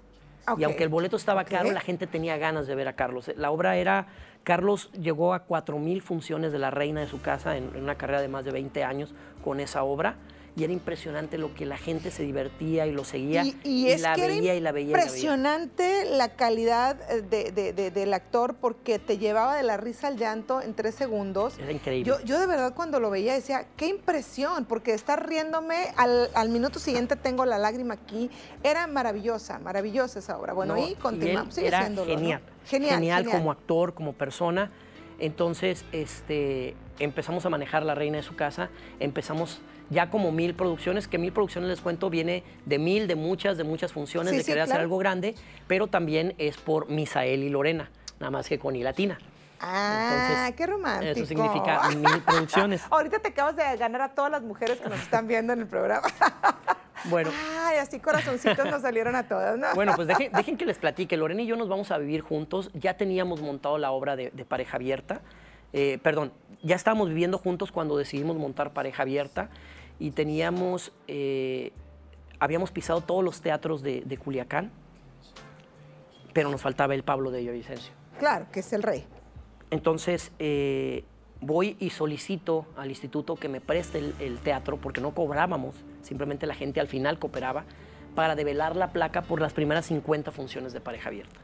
[0.58, 1.50] Y aunque el boleto estaba Ok.
[1.50, 3.30] caro, la gente tenía ganas de ver a Carlos.
[3.36, 4.08] La obra era,
[4.46, 8.28] Carlos llegó a 4.000 funciones de La Reina de su casa en, una carrera de
[8.28, 10.18] más de 20 años con esa obra.
[10.58, 13.44] Y era impresionante lo que la gente se divertía y lo seguía.
[13.44, 14.96] Y, y es la que veía era y la veía.
[14.96, 20.08] la impresionante la calidad de- de- de- del actor porque te llevaba de la risa
[20.08, 21.60] al llanto en tres segundos.
[21.60, 22.08] Era increíble.
[22.10, 26.48] Yo, yo de verdad cuando lo veía decía, qué impresión, porque estar riéndome, al, al
[26.50, 28.30] minuto siguiente tengo la lágrima aquí.
[28.64, 30.54] Era maravillosa, maravillosa esa obra.
[30.54, 31.54] Bueno, No, y continuamos.
[31.54, 32.18] Sigue era siéndolo, ¿no?
[32.18, 33.38] genial, Genial, genial, genial.
[33.40, 34.72] como actor, como persona.
[35.20, 38.70] Entonces, este, empezamos a manejar La Reina de su casa.
[39.00, 43.58] Empezamos ya como mil producciones, que mil producciones, les cuento, viene de mil, de muchas,
[43.58, 45.36] de muchas funciones, Sí, de sí, querer hacer algo grande,
[45.68, 49.18] pero también es por Misael y Lorena, nada más que con I latina.
[49.60, 51.12] Ah, Entonces, qué romántico.
[51.12, 52.84] Eso significa mil producciones.
[52.90, 55.68] Ahorita te acabas de ganar a todas las mujeres que nos están viendo en el
[55.68, 56.08] programa.
[57.08, 59.68] Bueno, Ay, así corazoncitos nos salieron a todas, ¿no?
[59.76, 61.16] Bueno, pues dejen, dejen que les platique.
[61.18, 62.72] Lorena y yo nos vamos a vivir juntos.
[62.74, 65.22] Ya teníamos montado la obra de, de pareja abierta.
[65.74, 66.32] Eh, perdón,
[66.64, 69.50] ya estábamos viviendo juntos cuando decidimos montar pareja abierta
[70.00, 71.72] y teníamos, eh,
[72.40, 74.72] habíamos pisado todos los teatros de, de Culiacán,
[76.34, 77.94] pero nos faltaba el Pablo de Villavicencio.
[78.20, 79.06] Claro, que es el rey.
[79.72, 81.04] Entonces eh,
[81.42, 86.46] voy y solicito al instituto que me preste el, el teatro porque no cobrábamos, simplemente
[86.46, 87.66] la gente al final cooperaba
[88.16, 91.40] para develar la placa por las primeras 50 funciones de pareja abierta.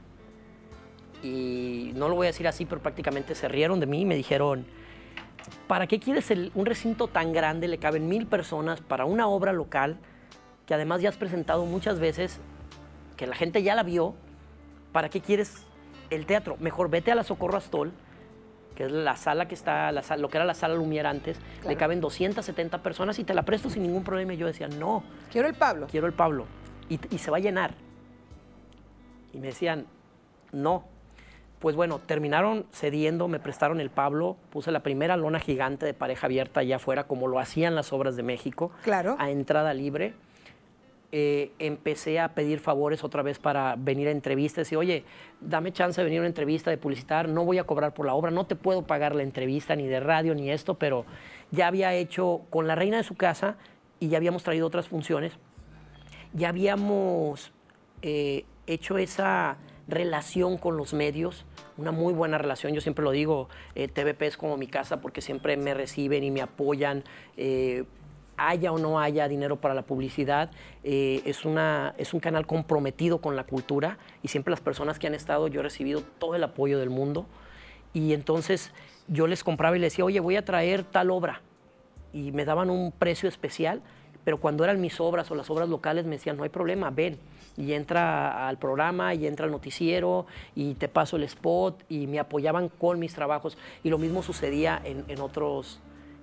[1.22, 4.16] Y no lo voy a decir así, pero prácticamente se rieron de mí y me
[4.16, 4.66] dijeron,
[5.68, 7.68] ¿para qué quieres el- un recinto tan grande?
[7.68, 9.98] Le caben mil personas para una obra local
[10.66, 12.40] que además ya has presentado muchas veces,
[13.18, 14.14] que la gente ya la vio.
[14.92, 15.66] ¿Para qué quieres
[16.10, 16.58] el teatro?
[16.60, 17.92] Mejor vete a la Socorro Astol,
[18.76, 21.38] que es la sala que está, la sala- lo que era la sala Lumière antes,
[21.38, 21.70] Claro.
[21.70, 24.34] le caben 270 personas y te la presto sin ningún problema.
[24.34, 25.88] Y yo decía, no, Quiero el Pablo.
[25.90, 26.46] quiero el Pablo.
[26.90, 27.74] Y, y se va a llenar.
[29.34, 29.86] Y me decían,
[30.52, 30.86] no.
[31.62, 36.26] Pues bueno, terminaron cediendo, me prestaron el Pablo, puse la primera lona gigante de pareja
[36.26, 39.16] abierta allá afuera, como lo hacían las obras de México, Claro.
[39.20, 40.14] a entrada libre.
[41.14, 45.04] Eh, empecé a pedir favores otra vez para venir a entrevistas y, oye,
[45.40, 48.16] dame chance de venir a una entrevista, de publicitar, no voy a cobrar por la
[48.16, 51.06] obra, no te puedo pagar la entrevista ni de radio ni esto, pero
[51.52, 53.58] ya había hecho con la reina de su casa
[54.00, 55.34] y ya habíamos traído otras funciones
[56.34, 57.52] ya habíamos
[58.02, 61.46] eh, hecho esa relación con los medios,
[61.82, 62.74] una muy buena relación.
[62.74, 66.32] Yo siempre lo digo, eh, TVP es como mi casa porque siempre me reciben y
[66.32, 67.04] me apoyan.
[67.38, 67.84] eh,
[68.38, 70.50] haya o no haya dinero para la publicidad,
[70.84, 75.06] eh, es, una, es un canal comprometido con la cultura y siempre las personas que
[75.06, 77.28] han estado, yo he recibido todo el apoyo del mundo
[77.94, 78.74] y entonces
[79.08, 81.42] yo les compraba y les decía, oye, voy a traer tal obra
[82.14, 83.82] y me daban un precio especial,
[84.24, 87.20] pero cuando eran mis obras o las obras locales me decían, no hay problema, ven.
[87.58, 92.20] Y entra al programa y entra al noticiero y te paso el spot y me
[92.20, 93.58] apoyaban con mis trabajos.
[93.84, 95.80] Y lo mismo sucedía en, en otros,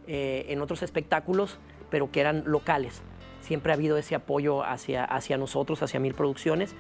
[0.07, 1.59] eh, en otros espectáculos,
[1.91, 3.03] pero que eran locales.
[3.41, 6.75] Siempre ha habido ese apoyo hacia, hacia nosotros, hacia Mil Producciones.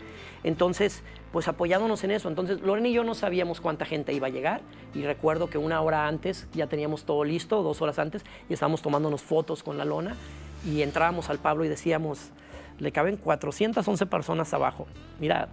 [0.44, 2.28] Entonces, pues apoyándonos en eso.
[2.28, 4.60] Entonces, Lorena y yo no sabíamos cuánta gente iba a llegar.
[4.94, 8.82] Y recuerdo que una hora antes ya teníamos todo listo, dos horas antes, y estábamos
[8.82, 10.16] tomándonos fotos con la lona.
[10.66, 12.32] Y entrábamos al Pablo y decíamos,
[12.78, 14.86] le caben 411 personas abajo.
[15.20, 15.48] Mira,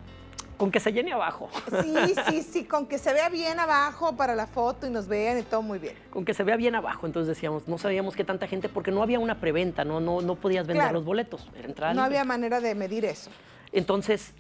[0.57, 1.49] con que se llene abajo.
[1.83, 1.93] Sí,
[2.29, 5.41] sí, sí, con que se vea bien abajo para la foto y nos vean y
[5.43, 5.95] todo muy bien.
[6.11, 7.05] con que se vea bien abajo.
[7.05, 10.35] Entonces decíamos, no sabíamos qué tanta gente, porque no había una preventa, no, no, no
[10.35, 10.93] podías vender Claro.
[10.99, 11.49] los boletos.
[11.55, 12.05] Era No libre.
[12.05, 13.29] había manera de medir eso.
[13.73, 14.33] Entonces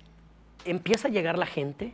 [0.63, 1.93] empieza a llegar la gente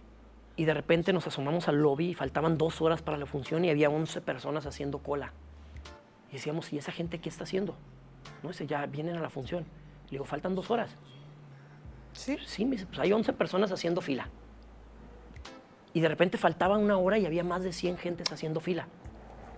[0.55, 3.69] y de repente nos asomamos al lobby y faltaban dos horas para la función y
[3.69, 5.31] había 11 personas haciendo cola.
[6.29, 7.75] Y decíamos, ¿y esa gente qué está haciendo?
[8.43, 9.65] No, dice, ya vienen a la función.
[10.11, 10.91] Le digo, faltan dos horas.
[12.13, 12.37] Sí.
[12.45, 14.27] Sí, me dice, pues hay 11 personas haciendo fila.
[15.93, 18.87] Y de repente faltaba una hora y había más de 100 gentes haciendo fila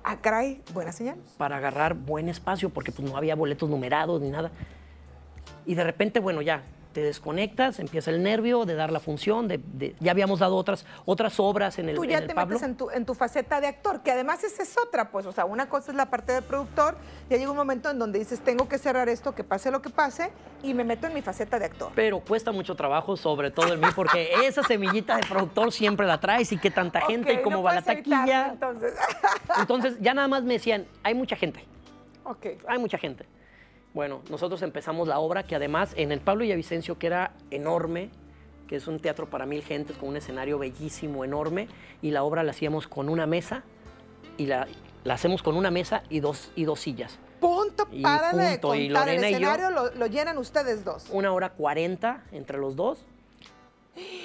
[0.04, 1.18] Ah, caray, buena señal.
[1.38, 4.52] para agarrar buen espacio porque pues no había boletos numerados ni nada.
[5.66, 9.60] Y de repente, bueno, ya te desconectas, empieza el nervio de dar la función, de,
[9.74, 12.54] de- ya habíamos dado otras, otras obras en el, Tú en ya el te Pablo.
[12.56, 15.32] metes en tu, en tu faceta de actor, que además esa es otra, pues, o
[15.32, 16.96] sea, una cosa es la parte de productor,
[17.30, 19.90] ya llega un momento en donde dices, tengo que cerrar esto, que pase lo que
[19.90, 21.92] pase, y me meto en mi faceta de actor.
[21.96, 26.20] Pero cuesta mucho trabajo, sobre todo en mí, porque esa semillita de productor siempre la
[26.20, 28.48] traes y qué tanta gente y cómo no va la evitarlo, taquilla.
[28.54, 28.94] entonces.
[29.60, 31.66] Entonces ya nada más me decían, hay mucha gente.
[32.24, 32.46] ok.
[32.68, 33.26] hay mucha gente.
[33.94, 38.10] Bueno, nosotros empezamos la obra que además en el Pablo Villavicencio, que era enorme,
[38.68, 41.68] que es un teatro para mil gentes con un escenario bellísimo, enorme,
[42.02, 43.64] y la obra la hacíamos con una mesa,
[44.38, 44.68] y la,
[45.04, 47.20] la hacemos con una mesa y dos, y dos sillas.
[47.40, 49.10] Punto, Y para de punto, y contar.
[49.10, 51.08] El Lorena y yo- escenario lo, lo llenan ustedes dos.
[51.12, 53.06] Una hora cuarenta entre los dos,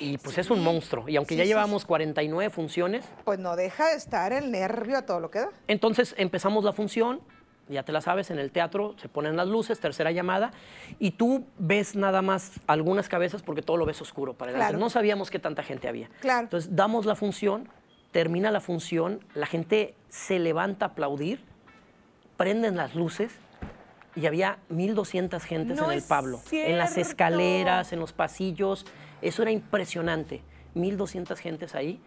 [0.01, 1.07] y pues es un monstruo.
[1.11, 4.97] Y aunque Sí, ya sí, llevamos 49 funciones, Pues no deja de estar el nervio
[4.97, 5.51] a todo lo que da.
[5.67, 7.21] Entonces empezamos la función,
[7.69, 10.53] ya te la sabes, en el teatro se ponen las luces, tercera llamada,
[10.99, 14.73] y tú ves nada más algunas cabezas porque todo lo ves oscuro para adelante.
[14.73, 14.79] Claro.
[14.79, 16.09] No sabíamos qué tanta gente había.
[16.21, 16.45] Claro.
[16.45, 17.69] Entonces damos la función,
[18.11, 21.45] termina la función, la gente se levanta a aplaudir,
[22.37, 23.33] prenden las luces.
[24.17, 28.85] Y había 1.200 gentes No en el Pablo, en las escaleras, en los pasillos.
[29.23, 30.43] Eso era impresionante.
[30.75, 32.01] 1.200 gentes ahí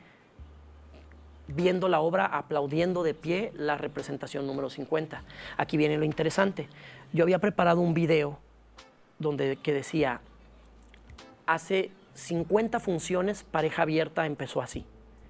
[1.53, 5.23] viendo la obra, aplaudiendo de pie la representación número 50.
[5.57, 6.67] Aquí viene lo interesante.
[7.13, 8.39] Yo había preparado un video
[9.19, 10.21] donde que decía,
[11.45, 14.85] hace 50 funciones pareja abierta empezó así.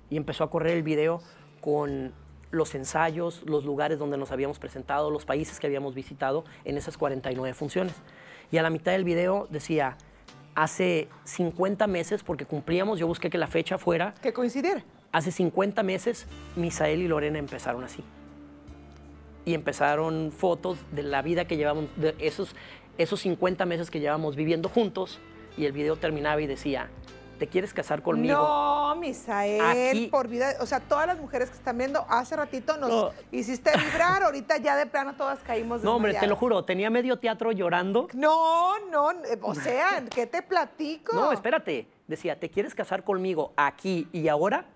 [0.09, 1.21] Y empezó a correr el video
[1.61, 2.13] con
[2.51, 6.97] los ensayos, los lugares donde nos habíamos presentado, los países que habíamos visitado en esas
[6.97, 7.93] 49 funciones.
[8.51, 9.97] Y a la mitad del video decía,
[10.53, 14.83] hace 50 meses, porque cumplíamos, yo busqué que la fecha fuera Que coincidiera.
[15.11, 18.03] Hace 50 meses, Misael y Lorena empezaron así.
[19.43, 22.55] Y empezaron fotos de la vida que llevamos, de esos,
[22.97, 25.19] esos 50 meses que llevamos viviendo juntos.
[25.57, 26.89] Y el video terminaba y decía,
[27.39, 28.35] ¿te quieres casar conmigo?
[28.35, 30.53] No, Misael, Aquí- por vida.
[30.61, 33.09] O sea, todas las mujeres que están viendo, hace ratito nos No.
[33.33, 37.17] hiciste vibrar, ahorita ya de plano todas caímos No, hombre, te lo juro, tenía medio
[37.19, 38.07] teatro llorando.
[38.13, 39.09] No, no,
[39.41, 41.13] o sea, ¿qué te platico?
[41.15, 41.87] No, espérate.
[42.07, 44.67] Decía, ¿te quieres casar conmigo aquí y ahora?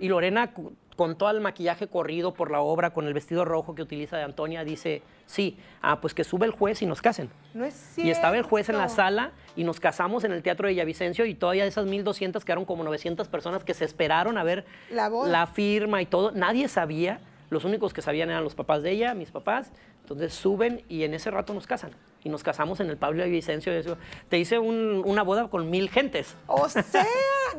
[0.00, 0.52] Y Lorena,
[0.96, 4.22] con todo el maquillaje corrido por la obra, con el vestido rojo que utiliza de
[4.22, 7.30] Antonia, dice, sí, ah, pues que sube el juez y nos casen.
[7.54, 8.08] No es cierto.
[8.08, 11.24] Y estaba el juez en la sala y nos casamos en el Teatro de Villavicencio
[11.26, 15.08] y todavía de esas 1.200 quedaron como 900 personas que se esperaron a ver La
[15.08, 16.32] la firma y todo.
[16.32, 17.20] Nadie sabía.
[17.50, 19.72] Los únicos que sabían eran los papás de ella, mis papás.
[20.02, 21.90] Entonces suben y en ese rato nos casan.
[22.22, 23.30] Y nos casamos en el Pablo y
[23.78, 23.96] eso.
[24.28, 26.36] Te hice un- una boda con mil gentes.
[26.46, 27.06] O sea,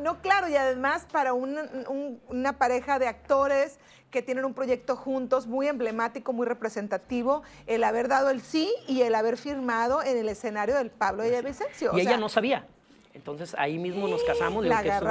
[0.02, 3.78] no, claro, y además para un- un- una pareja de actores
[4.10, 9.02] que tienen un proyecto juntos muy emblemático, muy representativo, el haber dado el sí y
[9.02, 11.92] el haber firmado en el escenario del Pablo de Villavicencio.
[11.92, 12.66] O y ella no sabía.
[13.14, 14.64] Entonces ahí mismo nos casamos.
[14.64, 15.06] La que eso-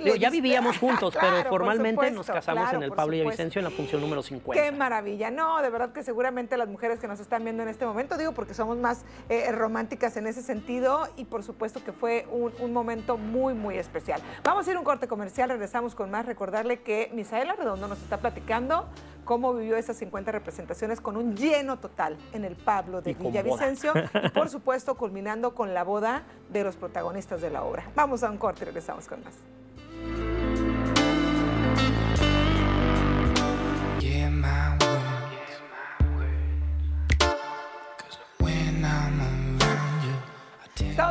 [0.00, 3.10] y Digo, ya vivíamos juntos, Claro, pero formalmente nos casamos claro, en el Pablo supuesto.
[3.12, 4.62] Villavicencio en la función número 50.
[4.62, 5.30] Qué maravilla.
[5.30, 8.32] No, de verdad que seguramente las mujeres que nos están viendo en este momento, digo
[8.32, 12.72] porque somos más eh, románticas en ese sentido y por supuesto que fue un, un
[12.72, 14.20] momento muy, muy especial.
[14.44, 16.26] Vamos a ir a un corte comercial, regresamos con más.
[16.26, 18.86] Recordarle que Misaela Redondo nos está platicando
[19.24, 23.92] cómo vivió esas 50 representaciones con un lleno total en el Pablo de Y Villavicencio
[24.24, 27.90] y por supuesto culminando con la boda de los protagonistas de la obra.
[27.94, 29.34] Vamos a un corte y regresamos con más.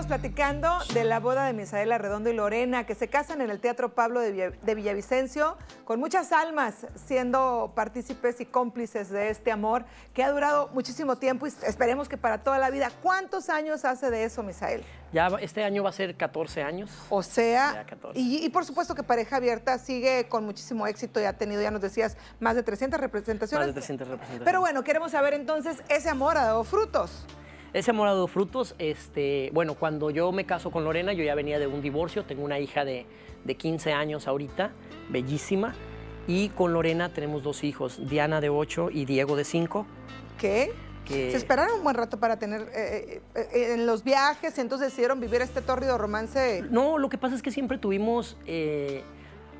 [0.09, 3.93] Platicando de la boda de Misaela Redondo y Lorena, que se casan en el Teatro
[3.93, 9.85] Pablo de, Villa- de Villavicencio, con muchas almas siendo partícipes y cómplices de este amor
[10.15, 12.89] que ha durado muchísimo tiempo y esperemos que para toda la vida.
[13.03, 14.83] ¿Cuántos años hace de eso, Misael?
[15.13, 16.89] Ya este año va a ser 14 años.
[17.11, 18.19] O sea, Ya 14.
[18.19, 21.69] y, y por supuesto que Pareja Abierta sigue con muchísimo éxito y ha tenido, ya
[21.69, 23.67] nos decías, más de 300 representaciones.
[23.67, 24.45] Más de 300 representaciones.
[24.45, 27.27] Pero bueno, queremos saber entonces, ¿ese amor ha dado frutos?
[27.73, 28.75] Ese amor ha dado frutos.
[28.79, 32.23] Este, bueno, cuando yo me caso con Lorena, yo ya venía de un divorcio.
[32.25, 33.05] Tengo una hija de,
[33.45, 34.71] de 15 años ahorita,
[35.09, 35.73] bellísima.
[36.27, 39.85] Y con Lorena tenemos dos hijos, Diana de 8 y Diego de 5.
[40.37, 40.71] ¿Qué?
[41.05, 44.89] Que- Se esperaron un buen rato para tener eh, eh, eh, en los viajes, entonces
[44.89, 46.63] decidieron vivir este tórrido romance.
[46.69, 48.37] No, lo que pasa es que siempre tuvimos.
[48.45, 49.01] eh,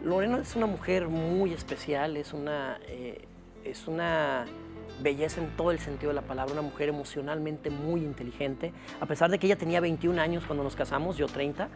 [0.04, 2.80] Lorena es una mujer muy especial, es una,
[3.66, 4.46] es una
[5.02, 8.72] belleza en todo el sentido de la palabra, una mujer emocionalmente muy inteligente.
[9.00, 11.70] A pesar de que ella tenía 21 años cuando nos casamos, yo 30,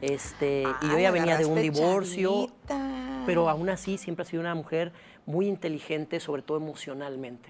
[0.00, 2.46] este, y yo Ah, ya venía de un divorcio.
[2.66, 3.22] chavita.
[3.26, 4.92] pero aún así siempre ha sido una mujer
[5.24, 7.48] muy inteligente, sobre todo emocionalmente.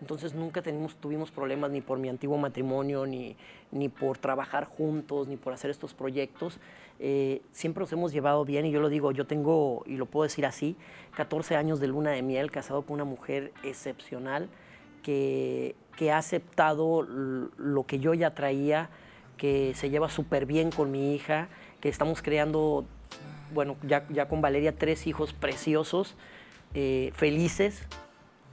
[0.00, 3.36] Entonces nunca tenemos, tuvimos problemas ni por mi antiguo matrimonio, ni,
[3.72, 6.60] ni por trabajar juntos, ni por hacer estos proyectos.
[7.00, 10.22] Eh, siempre nos hemos llevado bien y yo lo digo, yo tengo, y lo puedo
[10.22, 10.76] decir así,
[11.16, 14.48] 14 años de luna de miel casado con una mujer excepcional
[15.02, 18.90] que, que ha aceptado lo que yo ya traía,
[19.36, 21.48] que se lleva súper bien con mi hija,
[21.80, 22.86] que estamos creando
[23.52, 26.14] bueno, ya, ya con Valeria, tres hijos preciosos,
[26.74, 27.86] eh, felices,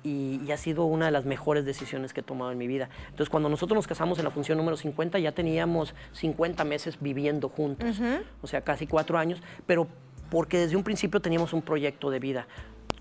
[0.03, 2.89] y, y ha sido una de las mejores decisiones que he tomado en mi vida.
[3.05, 7.49] Entonces, cuando nosotros nos casamos en la función número 50, ya teníamos 50 meses viviendo
[7.49, 7.99] juntos,
[8.41, 9.87] o sea, casi cuatro años, pero
[10.29, 12.47] porque desde un principio teníamos un proyecto de vida.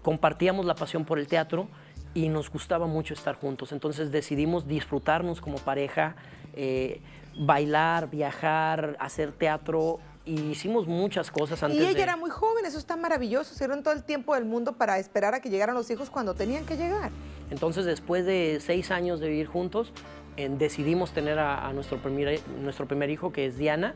[0.02, 1.68] Compartíamos la pasión por el teatro
[2.14, 3.72] y nos gustaba mucho estar juntos.
[3.72, 6.14] Entonces decidimos disfrutarnos como pareja,
[6.54, 7.00] eh,
[7.36, 9.98] bailar, viajar, hacer teatro.
[10.26, 12.02] Y hicimos muchas cosas antes Y ella de...
[12.02, 13.54] era muy joven, eso está maravilloso.
[13.54, 16.32] Se dieron todo el tiempo del mundo para esperar a que llegaran los hijos cuando
[16.32, 17.10] tenían que llegar.
[17.50, 19.92] Entonces, después de seis años de vivir juntos,
[20.38, 23.94] eh, decidimos tener a, a nuestro, primer, nuestro primer hijo, que es Diana,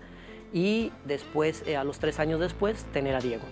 [0.53, 3.45] y después, eh, a los tres años después, tener a Diego.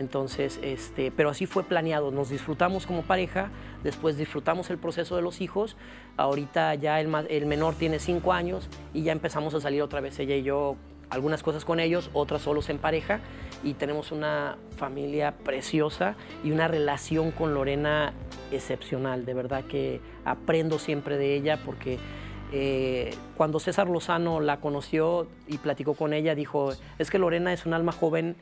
[0.00, 2.10] Entonces, este, pero así fue planeado.
[2.10, 3.50] Nos disfrutamos como pareja,
[3.84, 5.76] después disfrutamos el proceso de los hijos.
[6.16, 10.18] Ahorita ya el, el menor tiene cinco años y ya empezamos a salir otra vez
[10.18, 10.76] ella y yo,
[11.10, 13.20] algunas cosas con ellos, otras solos en pareja.
[13.62, 18.14] Y tenemos una familia preciosa y una relación con Lorena
[18.50, 19.24] excepcional.
[19.26, 21.98] De verdad que aprendo siempre de ella porque
[22.52, 27.66] eh, cuando César Lozano la conoció y platicó con ella, dijo, es que Lorena es
[27.66, 28.36] un alma joven,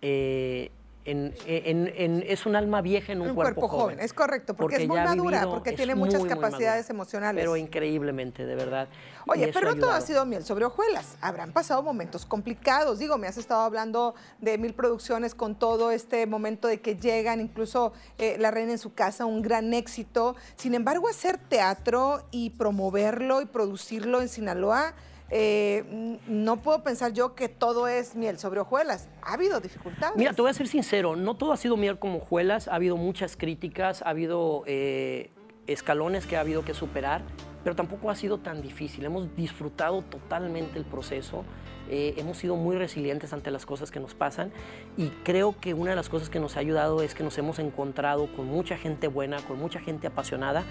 [0.00, 0.70] eh,
[1.04, 4.76] en- en- en- es un alma vieja en un, Un cuerpo joven, es correcto, porque
[4.76, 7.40] es muy madura, vivido- porque tiene muchas muy, muy capacidades madura, emocionales.
[7.42, 8.88] Pero increíblemente, de verdad.
[9.26, 11.16] Oye, pero no todo ha sido miel sobre hojuelas.
[11.20, 12.98] Habrán pasado momentos complicados.
[12.98, 17.40] Digo, me has estado hablando de mil producciones con todo este momento de que llegan,
[17.40, 20.36] incluso eh, La Reina en su casa, un gran éxito.
[20.56, 24.94] Sin embargo, hacer teatro y promoverlo y producirlo en Sinaloa,
[25.30, 29.08] eh, no puedo pensar yo que todo es miel sobre hojuelas.
[29.22, 30.16] Ha habido dificultades.
[30.16, 32.96] Mira, te voy a ser sincero, no todo ha sido miel como hojuelas, ha habido
[32.96, 35.30] muchas críticas, ha habido eh,
[35.66, 37.22] escalones que ha habido que superar,
[37.62, 39.04] pero tampoco ha sido tan difícil.
[39.04, 41.44] Hemos disfrutado totalmente el proceso,
[41.90, 44.52] eh, hemos sido muy resilientes ante las cosas que nos pasan
[44.96, 47.58] y creo que una de las cosas que nos ha ayudado es que nos hemos
[47.58, 50.64] encontrado con mucha gente buena, con mucha gente apasionada,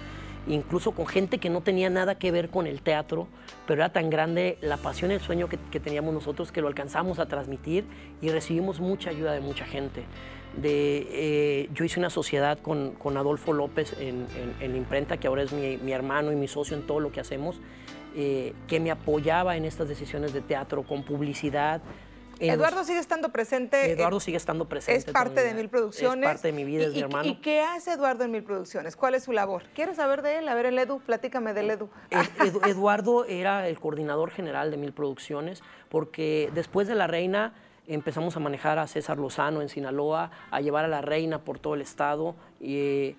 [0.48, 3.28] incluso con gente que no tenía nada que ver con el teatro,
[3.66, 7.18] pero era tan grande la pasión y el sueño que, teníamos nosotros que lo alcanzamos
[7.18, 7.84] a transmitir
[8.20, 10.04] y recibimos mucha ayuda de mucha gente.
[10.56, 14.26] De, eh, yo hice una sociedad con, con Adolfo López en,
[14.60, 17.12] en- la imprenta, que ahora es mi, mi hermano y mi socio en todo lo
[17.12, 17.60] que hacemos,
[18.16, 21.82] eh, que me apoyaba en estas decisiones de teatro, con publicidad,
[22.40, 23.90] Eduardo sigue estando presente.
[23.92, 24.98] Eduardo eh, sigue estando presente.
[24.98, 25.54] Es parte mi de.
[25.54, 26.24] Mil Producciones.
[26.24, 27.28] Es parte de mi vida, ¿Y- es mi y- hermano.
[27.28, 28.96] ¿Y qué hace Eduardo en Mil Producciones?
[28.96, 29.62] ¿Cuál es su labor?
[29.74, 30.48] Quiero saber de él.
[30.48, 31.88] A ver, el Edu, platícame del Edu.
[32.10, 37.54] Ed- Edu- Eduardo era el coordinador general de Mil Producciones, porque después de La Reina
[37.86, 41.74] empezamos a manejar a César Lozano en Sinaloa, a llevar a La Reina por todo
[41.74, 42.36] el estado.
[42.60, 43.16] Y, eh,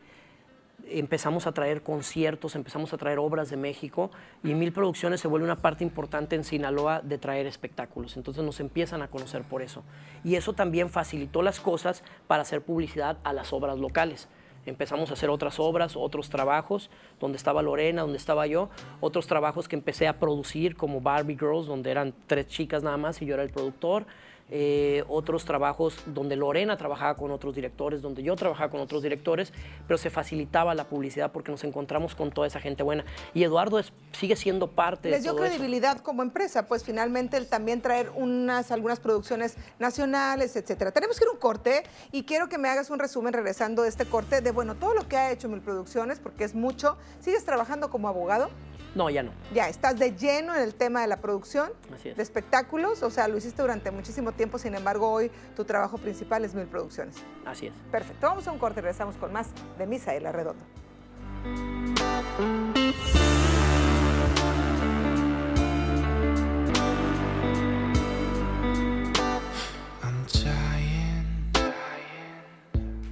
[0.91, 4.11] empezamos a traer conciertos, empezamos a traer obras de México
[4.43, 8.17] y Mil Producciones se vuelve una parte importante en Sinaloa de traer espectáculos.
[8.17, 9.83] Entonces nos empiezan a conocer por eso.
[10.23, 14.27] Y eso también facilitó las cosas para hacer publicidad a las obras locales.
[14.65, 18.69] Empezamos a hacer otras obras, otros trabajos, donde estaba Lorena, donde estaba yo,
[18.99, 23.21] otros trabajos que empecé a producir como Barbie Girls, donde eran tres chicas nada más
[23.21, 24.05] y yo era el productor.
[24.51, 29.53] Eh, otros trabajos donde Lorena trabajaba con otros directores, donde yo trabajaba con otros directores,
[29.87, 33.05] pero se facilitaba la publicidad porque nos encontramos con toda esa gente buena.
[33.35, 35.53] Y Eduardo es- sigue siendo parte Les de dio todo eso.
[35.55, 40.91] credibilidad como empresa, pues finalmente el también traer unas, algunas producciones nacionales, etcétera.
[40.91, 43.89] Tenemos que ir a un corte y quiero que me hagas un resumen regresando de
[43.89, 46.97] este corte de, bueno, todo lo que ha hecho Mil Producciones, porque es mucho.
[47.19, 48.49] ¿Sigues trabajando como abogado?
[48.95, 49.31] No, ya no.
[49.53, 52.17] Ya, estás de lleno en el tema de la producción Así es.
[52.17, 56.43] de espectáculos, o sea, lo hiciste durante muchísimo tiempo, sin embargo, hoy tu trabajo principal
[56.43, 57.15] es Mil Producciones.
[57.45, 57.73] Así es.
[57.91, 60.63] Perfecto, vamos a un corte y regresamos con más de Misael Arredondo.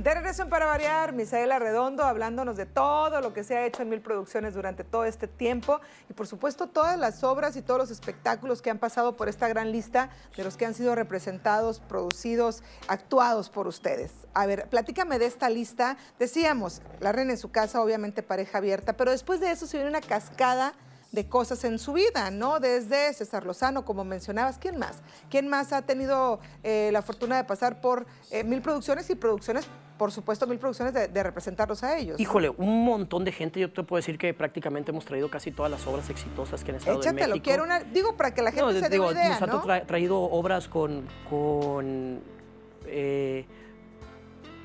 [0.08, 3.89] De regreso Para Variar, Misael Arredondo hablándonos de todo lo que se ha hecho en
[3.89, 7.91] Mil Producciones durante todo este tiempo y por supuesto todas las obras y todos los
[7.91, 12.64] espectáculos que han pasado por esta gran lista de los que han sido representados, producidos,
[12.88, 14.14] actuados por ustedes.
[14.34, 15.97] A ver, platícame de esta lista.
[16.18, 19.89] Decíamos, La Reina en su casa, obviamente pareja abierta, pero después de eso se viene
[19.89, 20.72] una cascada
[21.12, 22.62] de cosas en su vida, ¿no?
[22.62, 24.97] Desde César Lozano, como mencionabas, ¿quién más?
[25.30, 29.68] ¿Quién más ha tenido eh, la fortuna de pasar por eh, mil producciones y producciones,
[29.98, 32.20] por supuesto, mil producciones de, de representarlos a ellos?
[32.20, 33.60] Híjole, un montón de gente.
[33.60, 36.78] Yo te puedo decir que prácticamente hemos traído casi todas las obras exitosas que han
[36.78, 37.43] estado en Échatelo, México.
[37.43, 39.45] quiero una, digo para que la gente No, se dé digo, una idea, nos ha
[39.48, 39.64] ¿no?
[39.64, 42.20] tra- traído obras con, con
[42.86, 43.45] eh,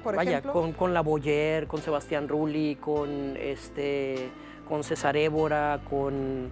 [0.02, 4.30] Por vaya, ejemplo, con, con La Boyer, con Sebastián Rulli, con este,
[4.68, 6.50] con César Évora, con,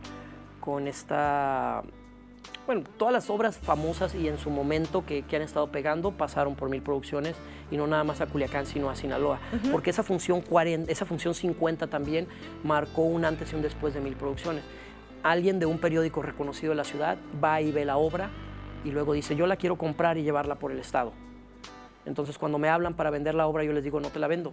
[0.60, 1.82] con esta,
[2.70, 6.54] bueno, todas las obras famosas y en su momento que, que han estado pegando pasaron
[6.54, 7.34] por mil producciones
[7.68, 9.40] y no nada más a Culiacán, sino a Sinaloa,
[9.72, 12.28] porque esa función 40, esa función 50 también
[12.62, 14.62] marcó un antes y un después de mil producciones.
[15.24, 18.30] Alguien de un periódico reconocido de la ciudad va y ve la obra
[18.84, 21.12] y luego dice, yo la quiero comprar y llevarla por el estado.
[22.06, 24.52] Entonces, cuando me hablan para vender la obra, yo les digo, no te la vendo.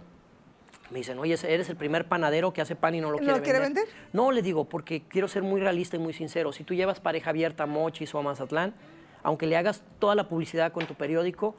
[0.90, 3.38] Me dicen, oye, eres el primer panadero que hace pan y no lo ¿No quiere,
[3.38, 3.84] lo quiere vender.
[3.84, 4.02] vender?
[4.12, 6.52] No, le digo, porque quiero ser muy realista y muy sincero.
[6.52, 8.74] Si tú llevas pareja abierta a Mochis o a Mazatlán,
[9.22, 11.54] aunque le hagas toda la publicidad con tu periódico,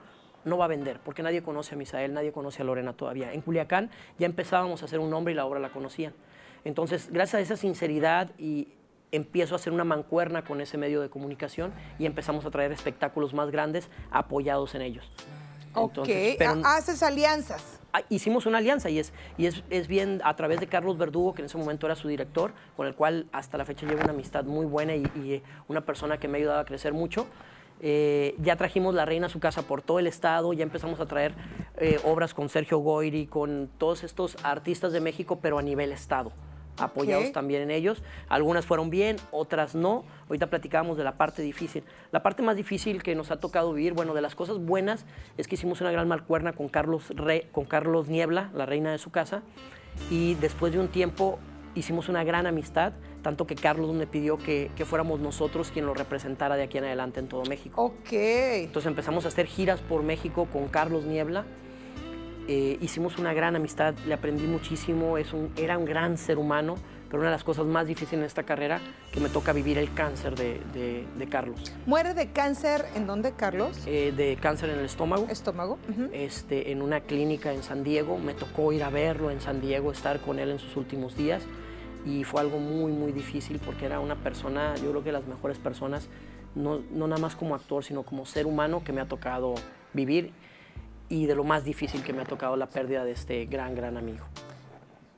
[0.46, 3.34] no va a vender, porque nadie conoce a Misael, nadie conoce a Lorena todavía.
[3.34, 6.14] En Culiacán ya empezábamos a hacer un nombre y la obra la conocían.
[6.64, 8.70] Entonces, gracias a esa sinceridad y
[9.12, 13.34] empiezo a hacer una mancuerna con ese medio de comunicación y empezamos a traer espectáculos
[13.34, 15.12] más grandes apoyados en ellos.
[15.76, 17.80] Entonces, ok, pero- ha- haces alianzas.
[17.92, 21.34] Ah, hicimos una alianza y es, y es, es bien a través de Carlos Verdugo,
[21.34, 24.12] que en ese momento era su director, con el cual hasta la fecha llevo una
[24.14, 27.26] amistad muy buena y, y, eh, una persona que me ha ayudado a crecer mucho.
[27.82, 31.06] Eh, ya trajimos La Reina a su casa por todo el estado, ya empezamos a
[31.06, 31.34] traer
[31.78, 36.32] eh, obras con Sergio Goyri, con todos estos artistas de México, pero a nivel estado,
[36.80, 37.34] apoyados Ok.
[37.34, 38.04] también en ellos.
[38.28, 40.04] Algunas fueron bien, otras no.
[40.28, 41.84] Ahorita platicábamos de la parte difícil.
[42.12, 45.06] La parte más difícil que nos ha tocado vivir, bueno, de las cosas buenas,
[45.38, 48.98] es que hicimos una gran malcuerna con Carlos, Re- con Carlos Niebla, la reina de
[48.98, 49.42] su casa,
[50.10, 51.40] y después de un tiempo
[51.76, 55.94] hicimos una gran amistad, tanto que Carlos me pidió que, que fuéramos nosotros quien lo
[55.94, 57.82] representara de aquí en adelante en todo México.
[57.84, 58.12] Ok.
[58.12, 61.46] Entonces empezamos a hacer giras por México con Carlos Niebla.
[62.52, 66.74] Eh, hicimos una gran amistad, le aprendí muchísimo, es un, era un gran ser humano,
[67.08, 68.80] pero una de las cosas más difíciles en esta carrera
[69.12, 73.34] que me toca vivir el cáncer de, de- de Carlos, ¿Muere de cáncer en dónde,
[73.34, 73.80] Carlos?
[73.86, 75.28] Eh, de cáncer en el estómago.
[75.30, 75.78] Estómago.
[75.90, 76.10] ujú.
[76.12, 78.18] este, en una clínica en San Diego.
[78.18, 81.44] Me tocó ir a verlo en San Diego, estar con él en sus últimos días.
[82.04, 85.60] Y fue algo muy, muy difícil porque era una persona, yo creo que las mejores
[85.60, 86.10] personas,
[86.56, 89.54] no, no nada más como actor, sino como ser humano que me ha tocado
[89.94, 90.32] vivir
[91.10, 93.98] y de lo más difícil que me ha tocado la pérdida de este gran, gran
[93.98, 94.26] amigo.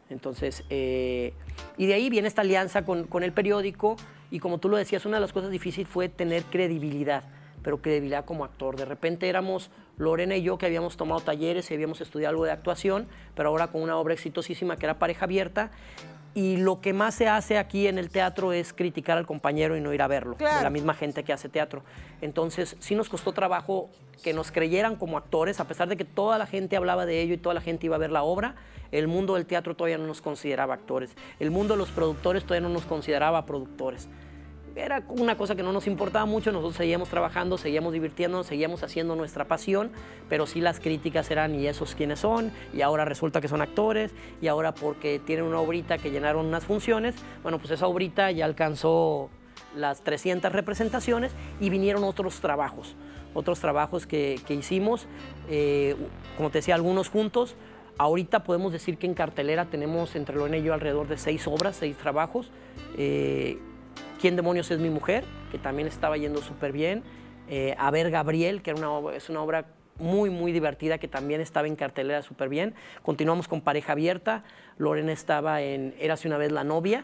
[0.10, 1.34] Entonces, eh,
[1.78, 3.96] y de ahí viene esta alianza con, con el periódico
[4.30, 7.24] y como tú lo decías, una de las cosas difíciles fue tener credibilidad,
[7.64, 8.76] pero credibilidad como actor.
[8.76, 12.52] De repente éramos Lorena y yo que habíamos tomado talleres y habíamos estudiado algo de
[12.52, 15.72] actuación, pero ahora con una obra exitosísima que era Pareja Abierta
[16.34, 19.82] Y lo que más se hace aquí en el teatro es criticar al compañero y
[19.82, 20.64] no ir a verlo, de Claro.
[20.64, 21.84] la misma gente que hace teatro.
[22.22, 23.90] Entonces, sí nos costó trabajo
[24.24, 27.34] que nos creyeran como actores, a pesar de que toda la gente hablaba de ello
[27.34, 28.56] y toda la gente iba a ver la obra,
[28.92, 31.12] el mundo del teatro todavía no nos consideraba actores.
[31.40, 34.08] El mundo de los productores todavía no nos consideraba productores.
[34.76, 39.16] Era una cosa que no nos importaba mucho, nosotros seguíamos trabajando, seguíamos divirtiéndonos, seguíamos haciendo
[39.18, 39.92] nuestra pasión,
[40.30, 42.52] pero sí las críticas eran, ¿y esos quiénes son?
[42.74, 46.66] Y ahora resulta que son actores, y ahora porque tienen una obrita que llenaron unas
[46.66, 49.30] funciones, bueno, pues esa obrita ya alcanzó
[49.76, 52.96] las 300 representaciones y vinieron otros trabajos,
[53.34, 55.06] otros trabajos que, hicimos,
[55.50, 55.96] eh,
[56.38, 57.56] como te decía, algunos juntos.
[57.98, 61.76] Ahorita podemos decir que en cartelera tenemos entre Lorena y yo alrededor de seis obras,
[61.76, 62.52] seis trabajos.
[62.98, 63.60] Eh,
[64.22, 65.24] ¿Quién demonios es mi mujer?
[65.52, 67.02] Que también estaba yendo súper bien.
[67.50, 69.66] Eh, A ver Gabriel, que era una, es una obra
[69.98, 72.76] muy, muy divertida que también estaba en cartelera súper bien.
[73.02, 74.44] Continuamos con Pareja Abierta.
[74.78, 77.04] Lorena estaba en Érase una vez la novia.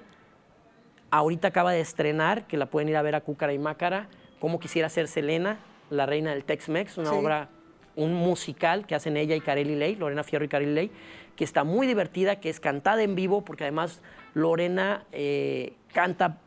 [1.09, 4.09] Ahorita acaba de estrenar, que la pueden ir a ver a Cúcara y Mácara,
[4.39, 5.57] Cómo quisiera ser Selena,
[5.89, 7.15] la reina del Tex-Mex, una Sí.
[7.15, 7.49] obra,
[7.95, 10.91] un musical que hacen ella y Kareli Ley, Lorena Fierro y Kareli Ley,
[11.35, 14.03] que está muy divertida, que es cantada en vivo, porque además
[14.35, 16.37] Lorena eh, canta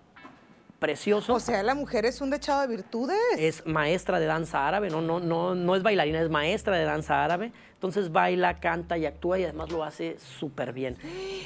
[0.81, 1.35] precioso.
[1.35, 3.17] O sea, la mujer es un dechado de virtudes.
[3.39, 7.23] es maestra de danza árabe, no, no, no, no es bailarina, es maestra de danza
[7.25, 7.53] árabe.
[7.75, 10.99] Entonces baila, canta y actúa y además lo hace súper bien.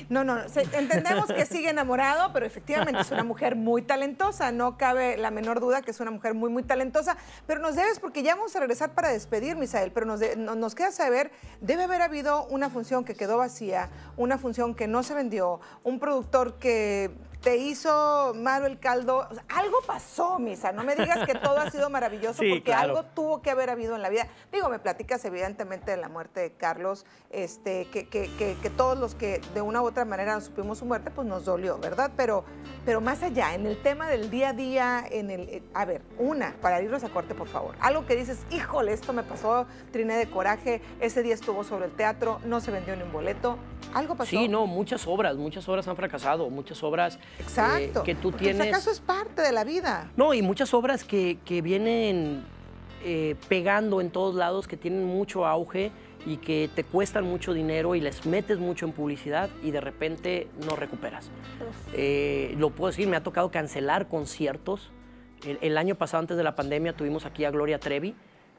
[0.09, 0.37] No, no,
[0.73, 5.61] entendemos que sigue enamorado, pero efectivamente es una mujer muy talentosa, no cabe la menor
[5.61, 7.17] duda que es una mujer muy, muy talentosa,
[7.47, 10.57] pero nos debes, porque ya vamos a regresar para despedir, Misael, pero nos, de- no-
[10.57, 11.31] nos queda saber,
[11.61, 16.01] debe haber habido una función que quedó vacía, una función que no se vendió, un
[16.01, 17.13] productor que
[17.45, 21.59] te hizo malo el caldo, o sea, algo pasó, Misa, no me digas que todo
[21.59, 22.97] ha sido maravilloso, Sí, porque claro.
[22.97, 24.27] algo tuvo que haber habido en la vida.
[24.51, 28.99] Digo, me platicas evidentemente de la muerte de Carlos, este, que, que- que- que todos
[28.99, 32.13] los que de una u otra manera supimos su muerte, pues nos dolió, ¿verdad?
[32.17, 32.45] Pero,
[32.87, 36.01] pero más allá, en el tema del día a día, en el, eh, a ver,
[36.19, 37.75] una, para irnos a corte, por favor.
[37.81, 41.93] Algo que dices, híjole, esto me pasó, triné de coraje, ese día estuvo sobre el
[41.93, 43.59] teatro, no se vendió ni un boleto,
[43.93, 44.31] algo pasó.
[44.31, 48.03] Sí, no, muchas obras, muchas obras han fracasado, muchas obras eh, Exacto.
[48.03, 48.69] que tú porque el tienes...
[48.69, 50.11] fracaso es parte de la vida.
[50.17, 52.45] No, y muchas obras que, que vienen
[53.05, 55.93] eh, pegando en todos lados, que tienen mucho auge
[56.27, 60.49] y que te cuestan mucho dinero y les metes mucho en publicidad y de repente
[60.67, 61.31] no recuperas.
[61.93, 64.91] Eh, lo puedo decir, me ha tocado cancelar conciertos.
[65.45, 68.15] El, el año pasado, antes de la pandemia, tuvimos aquí a Gloria Trevi.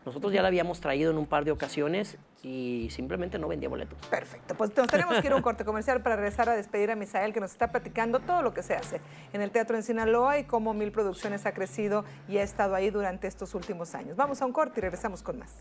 [0.05, 3.97] Nosotros ya la habíamos traído en un par de ocasiones y simplemente no vendía boletos.
[4.07, 6.95] Perfecto, pues nos tenemos que ir a un corte comercial para regresar a despedir a
[6.95, 9.01] Misael, que nos está platicando todo lo que se hace
[9.33, 12.91] en el teatro en Sinaloa y cómo Mil Producciones ha crecido y ha estado ahí
[12.91, 14.15] durante estos últimos años.
[14.15, 15.53] Vamos a un corte y regresamos con más.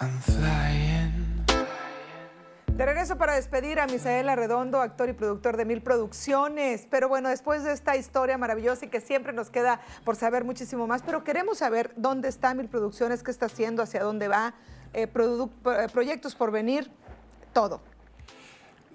[0.00, 0.63] I'm.
[2.74, 6.88] De regreso para despedir a Misael Arredondo, actor y productor de Mil Producciones.
[6.90, 10.88] Pero bueno, después de esta historia maravillosa y que siempre nos queda por saber muchísimo
[10.88, 14.54] más, pero queremos saber dónde está Mil Producciones, qué está haciendo, hacia dónde va,
[14.92, 16.90] eh, eh, proyectos por venir,
[17.52, 17.80] todo.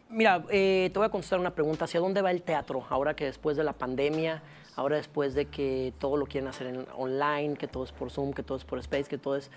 [0.09, 1.85] Mira, eh, te voy a contestar una pregunta.
[1.85, 4.43] ¿Hacia dónde va el teatro ahora que después de la pandemia,
[4.75, 8.33] ahora después de que todo lo quieren hacer en online, que todo es por Zoom,
[8.33, 9.49] que todo es por Space, que todo es...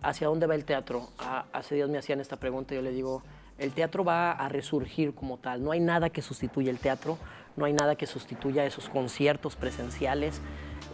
[0.00, 1.08] ¿Hacia dónde va el teatro?
[1.18, 3.24] Ah, hace días me hacían esta pregunta y yo le digo,
[3.58, 5.62] el teatro va a resurgir como tal.
[5.62, 7.18] No hay nada que sustituya el teatro,
[7.56, 10.40] no hay nada que sustituya esos conciertos presenciales.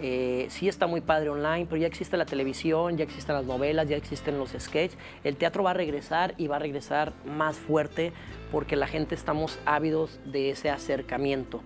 [0.00, 3.88] Eh, sí está muy padre online, pero ya existe la televisión, ya existen las novelas,
[3.88, 4.98] ya existen los sketches.
[5.22, 8.12] El teatro va a regresar y va a regresar más fuerte
[8.50, 11.60] porque la gente estamos ávidos de ese acercamiento.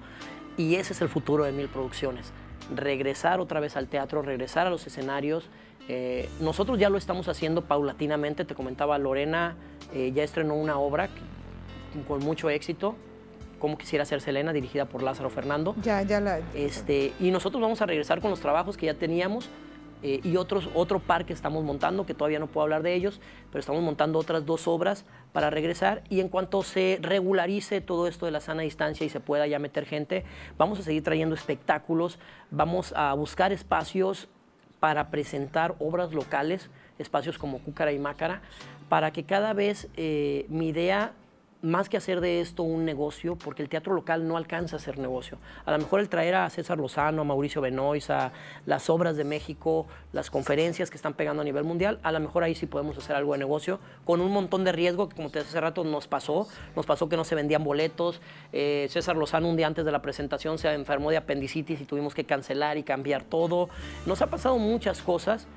[0.56, 2.32] Y ese es el futuro de Mil Producciones.
[2.74, 5.48] Regresar otra vez al teatro, regresar a los escenarios.
[5.88, 8.44] Eh, nosotros ya lo estamos haciendo paulatinamente.
[8.44, 9.56] Te comentaba, Lorena
[9.94, 12.94] eh, ya estrenó una obra que- con mucho éxito,
[13.58, 15.74] Como quisiera ser Selena, dirigida por Lázaro Fernando.
[15.82, 16.38] Ya, ya la.
[16.54, 19.48] Este, y nosotros vamos a regresar con los trabajos que ya teníamos
[20.04, 23.20] eh, y otros, otro par que estamos montando, que todavía no puedo hablar de ellos,
[23.50, 28.26] pero estamos montando otras dos obras para regresar y en cuanto se regularice todo esto
[28.26, 30.24] de la sana distancia y se pueda ya meter gente,
[30.56, 32.20] vamos a seguir trayendo espectáculos,
[32.52, 34.28] vamos a buscar espacios
[34.80, 38.42] para presentar obras locales, espacios como Cúcara y Mácara,
[38.88, 41.12] para que cada vez eh, mi idea
[41.60, 44.98] más que hacer de esto un negocio, porque el teatro local no alcanza a ser
[44.98, 45.38] negocio.
[45.64, 48.32] A lo mejor el traer a César Lozano, a Mauricio Benoist, a
[48.64, 52.44] las obras de México, las conferencias que están pegando a nivel mundial, a lo mejor
[52.44, 55.40] ahí sí podemos hacer algo de negocio, con un montón de riesgo, que como te
[55.40, 56.46] decía hace rato nos pasó,
[56.76, 58.20] nos pasó que no se vendían boletos,
[58.52, 62.14] eh, César Lozano un día antes de la presentación se enfermó de apendicitis y tuvimos
[62.14, 63.68] que cancelar y cambiar todo.
[64.06, 65.48] Nos ha pasado muchas cosas,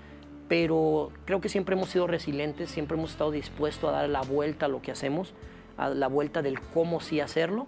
[0.47, 4.65] pero creo que siempre hemos sido resilientes, siempre hemos estado dispuestos a dar la vuelta
[4.65, 5.33] a lo que hacemos,
[5.81, 7.67] a la vuelta del cómo sí hacerlo.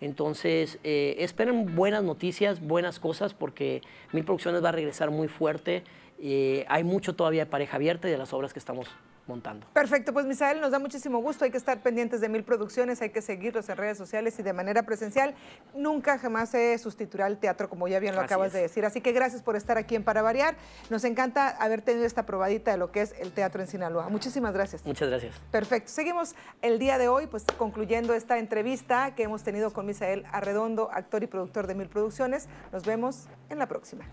[0.00, 5.84] Entonces, eh, esperen buenas noticias, buenas cosas, porque Mil Producciones va a regresar muy fuerte.
[6.20, 8.88] Eh, hay mucho todavía de pareja abierta y de las obras que estamos
[9.26, 9.66] montando.
[9.72, 11.44] Perfecto, pues Misael, nos da muchísimo gusto.
[11.44, 14.52] Hay que estar pendientes de Mil Producciones, hay que seguirlos en redes sociales y de
[14.52, 15.34] manera presencial.
[15.74, 18.52] Nunca jamás se sustituirá el teatro, como ya bien lo Así acabas es.
[18.54, 18.84] de decir.
[18.84, 20.56] Así que gracias por estar aquí en Para Variar.
[20.90, 24.08] Nos encanta haber tenido esta probadita de lo que es el teatro en Sinaloa.
[24.08, 24.84] Muchísimas gracias.
[24.84, 25.34] Muchas gracias.
[25.50, 25.90] Perfecto.
[25.90, 30.90] Seguimos el día de hoy, pues concluyendo esta entrevista que hemos tenido con Misael Arredondo,
[30.92, 32.48] actor y productor de Mil Producciones.
[32.72, 34.04] Nos vemos en la próxima.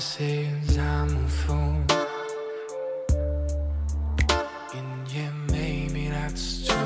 [0.00, 1.84] Says I'm a fool.
[4.74, 6.76] And yeah, maybe that's true.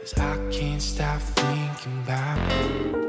[0.00, 3.05] Cause I can't stop thinking about